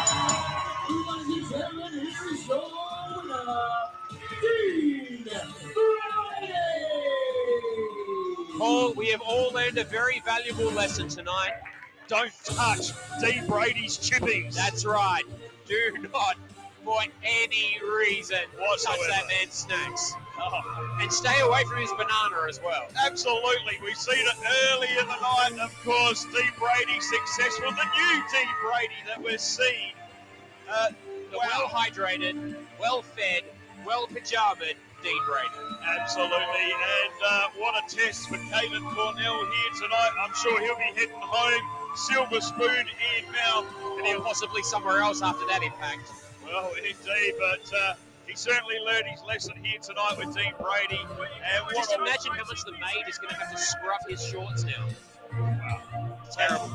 Paul, 8.59 8.93
we 8.95 9.09
have 9.11 9.21
all 9.21 9.53
learned 9.53 9.79
a 9.79 9.85
very 9.85 10.21
valuable 10.25 10.71
lesson 10.73 11.09
tonight. 11.09 11.53
Don't 12.09 12.33
touch 12.45 12.91
D. 13.21 13.41
Brady's 13.47 13.97
chippies. 13.99 14.55
That's 14.55 14.85
right. 14.85 15.23
Do 15.67 16.09
not, 16.13 16.37
for 16.85 16.99
any 17.23 17.79
reason, 17.97 18.39
touch 18.59 18.99
that 19.09 19.25
man's 19.29 19.53
snacks. 19.55 20.13
Oh, 20.41 20.97
And 21.01 21.13
stay 21.13 21.39
away 21.41 21.63
from 21.65 21.81
his 21.81 21.91
banana 21.93 22.49
as 22.49 22.61
well. 22.65 22.87
absolutely. 23.05 23.79
We've 23.83 23.97
seen 23.97 24.25
it 24.27 24.37
early 24.73 24.89
in 24.99 25.07
the 25.07 25.21
night, 25.21 25.61
of 25.63 25.75
course. 25.85 26.25
D. 26.25 26.41
Brady 26.59 27.01
successful. 27.01 27.71
The 27.71 27.85
new 27.85 28.23
D. 28.33 28.39
Brady 28.65 28.95
that 29.07 29.23
we're 29.23 29.39
seeing. 29.39 29.93
Uh, 30.69 30.89
wow. 31.33 31.39
well 31.41 31.69
hydrated, 31.69 32.55
well 32.81 33.03
fed, 33.03 33.43
well 33.87 34.07
pajamaed 34.07 34.75
Dean 35.03 35.19
Brady. 35.27 35.77
Absolutely, 36.01 36.37
and 36.37 37.17
uh, 37.25 37.49
what 37.59 37.75
a 37.77 37.97
test 37.97 38.29
for 38.29 38.37
Caden 38.37 38.83
Cornell 38.95 39.39
here 39.39 39.73
tonight. 39.81 40.11
I'm 40.21 40.35
sure 40.35 40.61
he'll 40.61 40.77
be 40.77 40.91
heading 40.95 41.15
home, 41.15 41.63
silver 41.95 42.41
spoon 42.41 42.87
in 43.19 43.33
mouth. 43.33 43.67
And 43.97 44.07
then 44.07 44.21
possibly 44.23 44.63
somewhere 44.63 44.99
else 44.99 45.23
after 45.23 45.47
that 45.47 45.63
impact. 45.63 46.11
Well, 46.45 46.73
indeed, 46.77 47.35
but 47.39 47.73
uh, 47.75 47.95
he 48.27 48.35
certainly 48.35 48.77
learned 48.85 49.07
his 49.07 49.23
lesson 49.23 49.55
here 49.63 49.79
tonight 49.81 50.15
with 50.19 50.35
Dean 50.35 50.53
Brady. 50.61 51.01
And 51.01 51.65
what 51.65 51.77
Just 51.77 51.93
imagine 51.93 52.33
how 52.33 52.45
much 52.49 52.65
the 52.65 52.73
maid 52.73 53.09
is 53.09 53.19
going 53.19 53.31
to 53.31 53.37
have 53.37 53.51
to 53.53 53.59
scruff 53.59 54.01
his 54.09 54.25
shorts 54.25 54.65
now. 54.65 54.89
Terrible. 56.33 56.71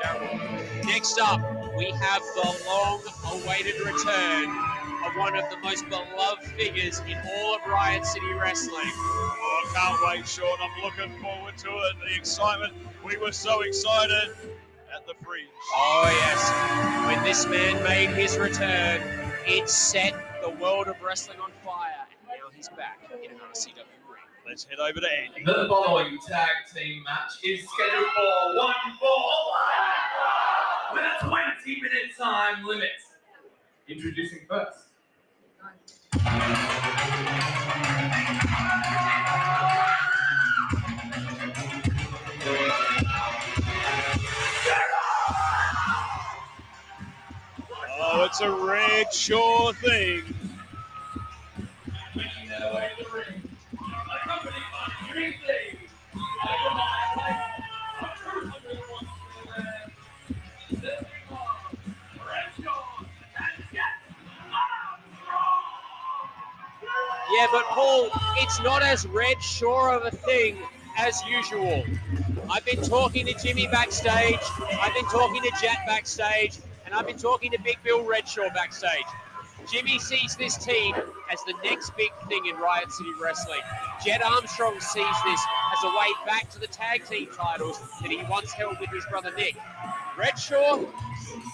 Terrible. 0.00 0.38
Next 0.84 1.18
up, 1.20 1.40
we 1.76 1.90
have 1.90 2.22
the 2.34 2.64
long 2.66 3.00
awaited 3.32 3.80
return 3.80 4.48
of 5.04 5.16
one 5.16 5.36
of 5.36 5.48
the 5.50 5.56
most 5.58 5.88
beloved 5.88 6.44
figures 6.56 7.00
in 7.08 7.16
all 7.36 7.54
of 7.54 7.60
Riot 7.66 8.04
City 8.06 8.32
Wrestling. 8.34 8.76
Oh, 8.84 9.64
I 9.66 9.74
can't 9.74 10.00
wait, 10.18 10.28
Sean. 10.28 10.56
I'm 10.60 10.82
looking 10.82 11.18
forward 11.20 11.56
to 11.58 11.68
it. 11.68 11.96
The 12.08 12.14
excitement. 12.16 12.72
We 13.04 13.16
were 13.16 13.32
so 13.32 13.62
excited 13.62 14.30
at 14.94 15.06
the 15.06 15.14
fringe. 15.24 15.48
Oh, 15.74 16.04
yes. 16.06 17.06
When 17.06 17.22
this 17.24 17.46
man 17.46 17.82
made 17.82 18.10
his 18.10 18.38
return, 18.38 19.00
it 19.46 19.68
set 19.68 20.14
the 20.42 20.50
world 20.50 20.86
of 20.86 21.00
wrestling 21.02 21.40
on 21.40 21.50
fire. 21.64 22.06
And 22.20 22.28
now 22.28 22.50
he's 22.54 22.68
back 22.68 23.00
in 23.12 23.30
an 23.30 23.38
RCW 23.38 23.76
ring. 24.08 24.22
Let's 24.46 24.64
head 24.64 24.78
over 24.78 25.00
to 25.00 25.08
Andy. 25.10 25.44
The 25.44 25.66
following 25.68 26.18
tag 26.28 26.48
team 26.72 27.02
match 27.02 27.32
is 27.44 27.66
scheduled 27.68 28.06
for 28.14 28.56
one 28.56 28.74
fall 29.00 29.52
with 30.92 31.02
a 31.02 31.26
20 31.26 31.80
minute 31.80 32.16
time 32.16 32.64
limit. 32.64 32.90
Introducing 33.88 34.40
first. 34.48 34.91
Oh, 48.04 48.24
it's 48.24 48.40
a 48.42 48.50
red 48.50 49.12
sure 49.12 49.72
thing. 49.74 50.41
It's 68.38 68.60
not 68.60 68.82
as 68.82 69.06
red 69.06 69.42
shore 69.42 69.92
of 69.92 70.04
a 70.04 70.10
thing 70.10 70.56
as 70.98 71.22
usual. 71.26 71.84
I've 72.50 72.64
been 72.64 72.82
talking 72.82 73.26
to 73.26 73.34
Jimmy 73.34 73.66
backstage, 73.66 74.38
I've 74.80 74.94
been 74.94 75.06
talking 75.06 75.42
to 75.42 75.50
Jet 75.60 75.78
backstage, 75.86 76.58
and 76.84 76.94
I've 76.94 77.06
been 77.06 77.18
talking 77.18 77.50
to 77.52 77.60
Big 77.60 77.78
Bill 77.82 78.04
Redshaw 78.04 78.52
backstage. 78.54 79.06
Jimmy 79.70 79.98
sees 79.98 80.36
this 80.36 80.56
team 80.56 80.94
as 81.30 81.42
the 81.44 81.54
next 81.64 81.96
big 81.96 82.10
thing 82.28 82.46
in 82.46 82.56
Riot 82.56 82.90
City 82.92 83.10
Wrestling. 83.20 83.60
Jet 84.04 84.22
Armstrong 84.22 84.78
sees 84.80 85.16
this 85.24 85.40
as 85.72 85.84
a 85.84 85.88
way 85.88 86.12
back 86.26 86.50
to 86.50 86.58
the 86.58 86.66
tag 86.66 87.04
team 87.06 87.28
titles 87.36 87.80
that 88.00 88.10
he 88.10 88.22
once 88.28 88.52
held 88.52 88.78
with 88.80 88.90
his 88.90 89.04
brother 89.06 89.32
Nick. 89.36 89.56
Redshaw, 90.16 90.86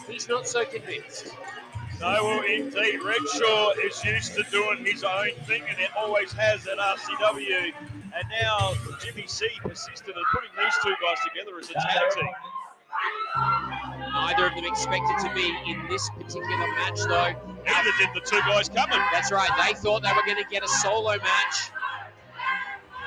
he's 0.09 0.29
not 0.29 0.49
so 0.49 0.65
convinced. 0.65 1.35
No, 2.01 2.23
well, 2.23 2.43
indeed, 2.43 3.01
Redshaw 3.01 3.73
is 3.85 4.05
used 4.05 4.35
to 4.35 4.45
doing 4.53 4.85
his 4.85 5.03
own 5.03 5.31
thing, 5.47 5.63
and 5.69 5.79
it 5.81 5.91
always 5.97 6.33
has 6.33 6.67
at 6.69 6.79
RCW. 6.79 7.73
And 8.15 8.29
now 8.41 8.75
Jimmy 9.03 9.27
C 9.27 9.49
persisted 9.63 10.15
in 10.17 10.23
putting 10.33 10.51
these 10.57 10.75
two 10.83 10.95
guys 11.03 11.19
together 11.29 11.59
as 11.59 11.71
a 11.71 11.75
tag 11.75 12.11
team. 12.15 12.29
Neither 14.13 14.47
of 14.47 14.55
them 14.55 14.65
expected 14.65 15.19
to 15.29 15.35
be 15.35 15.57
in 15.67 15.89
this 15.89 16.09
particular 16.11 16.69
match, 16.77 17.01
though. 17.01 17.35
Neither 17.67 17.91
did 17.99 18.11
the 18.15 18.21
two 18.25 18.41
guys 18.41 18.69
coming. 18.69 19.01
That's 19.13 19.33
right. 19.33 19.51
They 19.67 19.75
thought 19.75 20.03
they 20.03 20.13
were 20.13 20.25
going 20.25 20.43
to 20.43 20.49
get 20.51 20.63
a 20.63 20.69
solo 20.69 21.17
match. 21.19 21.71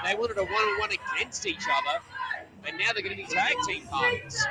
They 0.03 0.15
wanted 0.15 0.37
a 0.37 0.43
one-on-one 0.43 0.89
against 0.91 1.45
each 1.45 1.63
other, 1.63 1.99
and 2.65 2.77
now 2.77 2.91
they're 2.93 3.03
going 3.03 3.15
to 3.15 3.23
be 3.23 3.29
tag 3.29 3.55
team 3.67 3.83
partners. 3.83 4.45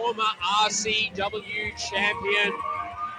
Former 0.00 0.24
RCW 0.64 1.76
champion, 1.76 2.52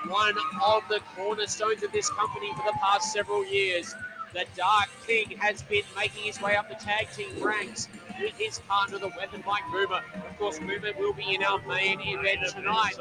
one 0.07 0.35
of 0.65 0.81
the 0.89 0.99
cornerstones 1.15 1.83
of 1.83 1.91
this 1.91 2.09
company 2.09 2.51
for 2.53 2.63
the 2.65 2.75
past 2.81 3.13
several 3.13 3.45
years. 3.45 3.93
The 4.33 4.45
Dark 4.55 4.89
King 5.05 5.37
has 5.37 5.61
been 5.61 5.83
making 5.95 6.23
his 6.23 6.41
way 6.41 6.55
up 6.55 6.69
the 6.69 6.75
tag 6.83 7.07
team 7.15 7.29
ranks 7.39 7.87
with 8.19 8.33
his 8.35 8.57
partner, 8.67 8.97
the 8.97 9.09
Weapon 9.09 9.43
Mike 9.45 9.61
Boomer. 9.71 10.01
Of 10.27 10.39
course, 10.39 10.57
Boomer 10.57 10.93
will 10.97 11.13
be 11.13 11.35
in 11.35 11.43
our 11.43 11.61
main 11.67 11.99
event 12.01 12.39
tonight. 12.51 12.95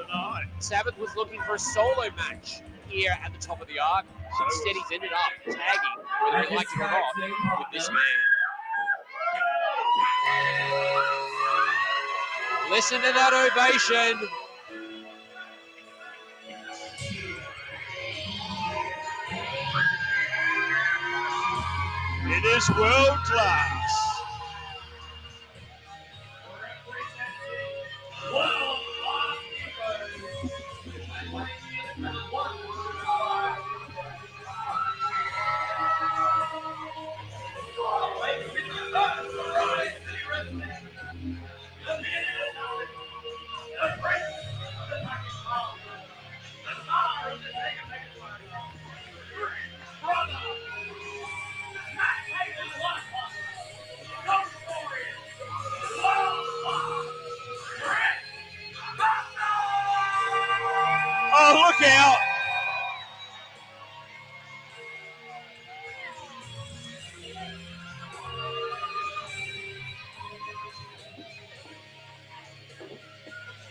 Sabbath 0.58 0.98
was 0.98 1.16
looking 1.16 1.40
for 1.40 1.54
a 1.54 1.58
solo 1.58 2.10
match 2.18 2.60
here 2.86 3.16
at 3.24 3.32
the 3.32 3.38
top 3.38 3.62
of 3.62 3.68
the 3.68 3.78
arc. 3.78 4.04
Instead, 4.44 4.74
he's 4.76 4.92
ended 4.92 5.10
up 5.10 5.32
tagging, 5.46 6.04
whether 6.22 6.46
he 6.46 6.54
likes 6.54 6.70
it 6.74 6.80
or 6.80 6.90
not, 6.90 7.58
with 7.60 7.68
this 7.72 7.88
man. 7.88 7.96
Listen 12.70 13.00
to 13.00 13.12
that 13.12 13.32
ovation. 13.34 14.28
It 22.26 22.44
is 22.44 22.70
world 22.70 23.18
class. 23.24 23.99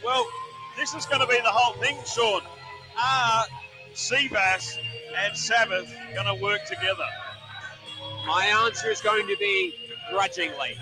Well, 0.10 0.26
this 0.76 0.96
is 0.96 1.06
going 1.06 1.22
to 1.22 1.28
be 1.28 1.38
the 1.38 1.54
whole 1.54 1.78
thing, 1.78 1.96
Sean. 2.02 2.42
Are 2.98 3.46
Seabass 3.94 4.74
and 5.16 5.38
Sabbath 5.38 5.86
going 6.16 6.26
to 6.26 6.42
work 6.42 6.66
together? 6.66 7.06
My 8.26 8.44
answer 8.66 8.90
is 8.90 9.02
going 9.02 9.28
to 9.28 9.38
be 9.38 9.72
grudgingly. 10.10 10.74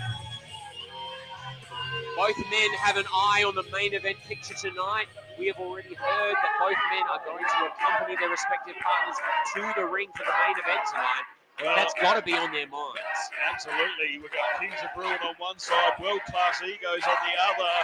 Both 2.16 2.38
men 2.38 2.70
have 2.80 2.96
an 2.96 3.04
eye 3.12 3.44
on 3.44 3.54
the 3.54 3.68
main 3.70 3.92
event 3.92 4.16
picture 4.24 4.54
tonight. 4.54 5.12
We 5.38 5.48
have 5.48 5.60
already 5.60 5.92
heard 5.92 6.32
that 6.32 6.52
both 6.58 6.80
men 6.88 7.04
are 7.12 7.20
going 7.28 7.44
to 7.44 7.68
accompany 7.68 8.16
their 8.16 8.30
respective 8.32 8.80
partners 8.80 9.20
to 9.56 9.60
the 9.76 9.86
ring 9.92 10.08
for 10.16 10.24
the 10.24 10.32
main 10.48 10.56
event 10.56 10.88
tonight. 10.88 11.26
Well, 11.60 11.76
That's 11.76 11.92
got 12.00 12.16
to 12.16 12.22
be 12.24 12.32
on 12.32 12.50
their 12.50 12.66
minds. 12.66 13.20
Absolutely. 13.52 14.24
We've 14.24 14.32
got 14.32 14.56
Kings 14.56 14.80
of 14.80 14.88
Bruin 14.96 15.20
on 15.20 15.36
one 15.36 15.58
side, 15.58 16.00
world 16.00 16.24
class 16.32 16.62
egos 16.64 17.04
on 17.04 17.18
the 17.28 17.36
other. 17.44 17.76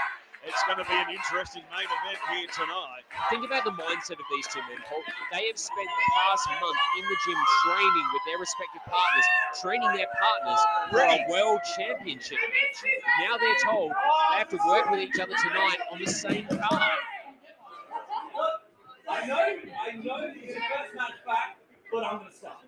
It's 0.47 0.63
going 0.69 0.77
to 0.77 0.85
be 0.85 0.93
an 0.93 1.09
interesting 1.09 1.65
main 1.73 1.89
event 1.89 2.21
here 2.37 2.49
tonight. 2.53 3.05
Think 3.33 3.49
about 3.49 3.65
the 3.65 3.73
mindset 3.73 4.21
of 4.21 4.29
these 4.29 4.47
two 4.53 4.61
men, 4.69 4.77
Paul. 4.89 5.01
They 5.33 5.49
have 5.49 5.57
spent 5.57 5.89
the 5.89 6.05
past 6.13 6.45
month 6.61 6.81
in 7.01 7.05
the 7.09 7.17
gym 7.25 7.41
training 7.65 8.07
with 8.13 8.23
their 8.29 8.39
respective 8.39 8.85
partners, 8.85 9.27
training 9.65 9.93
their 9.97 10.11
partners 10.13 10.61
for 10.93 11.01
a 11.01 11.25
world 11.33 11.61
championship 11.77 12.39
match. 12.45 12.79
Now 13.25 13.39
they're 13.41 13.61
told 13.65 13.93
they 14.33 14.39
have 14.39 14.53
to 14.53 14.61
work 14.69 14.91
with 14.91 15.01
each 15.01 15.19
other 15.19 15.33
tonight 15.33 15.81
on 15.91 15.99
the 15.99 16.11
same 16.11 16.47
card. 16.47 16.93
I 19.09 19.27
know, 19.27 19.37
I 19.37 19.93
know 19.97 20.29
it's 20.29 20.45
your 20.45 20.61
first 20.61 20.95
match 20.95 21.19
back, 21.25 21.57
but 21.93 22.05
I'm 22.05 22.19
gonna 22.19 22.33
start. 22.33 22.59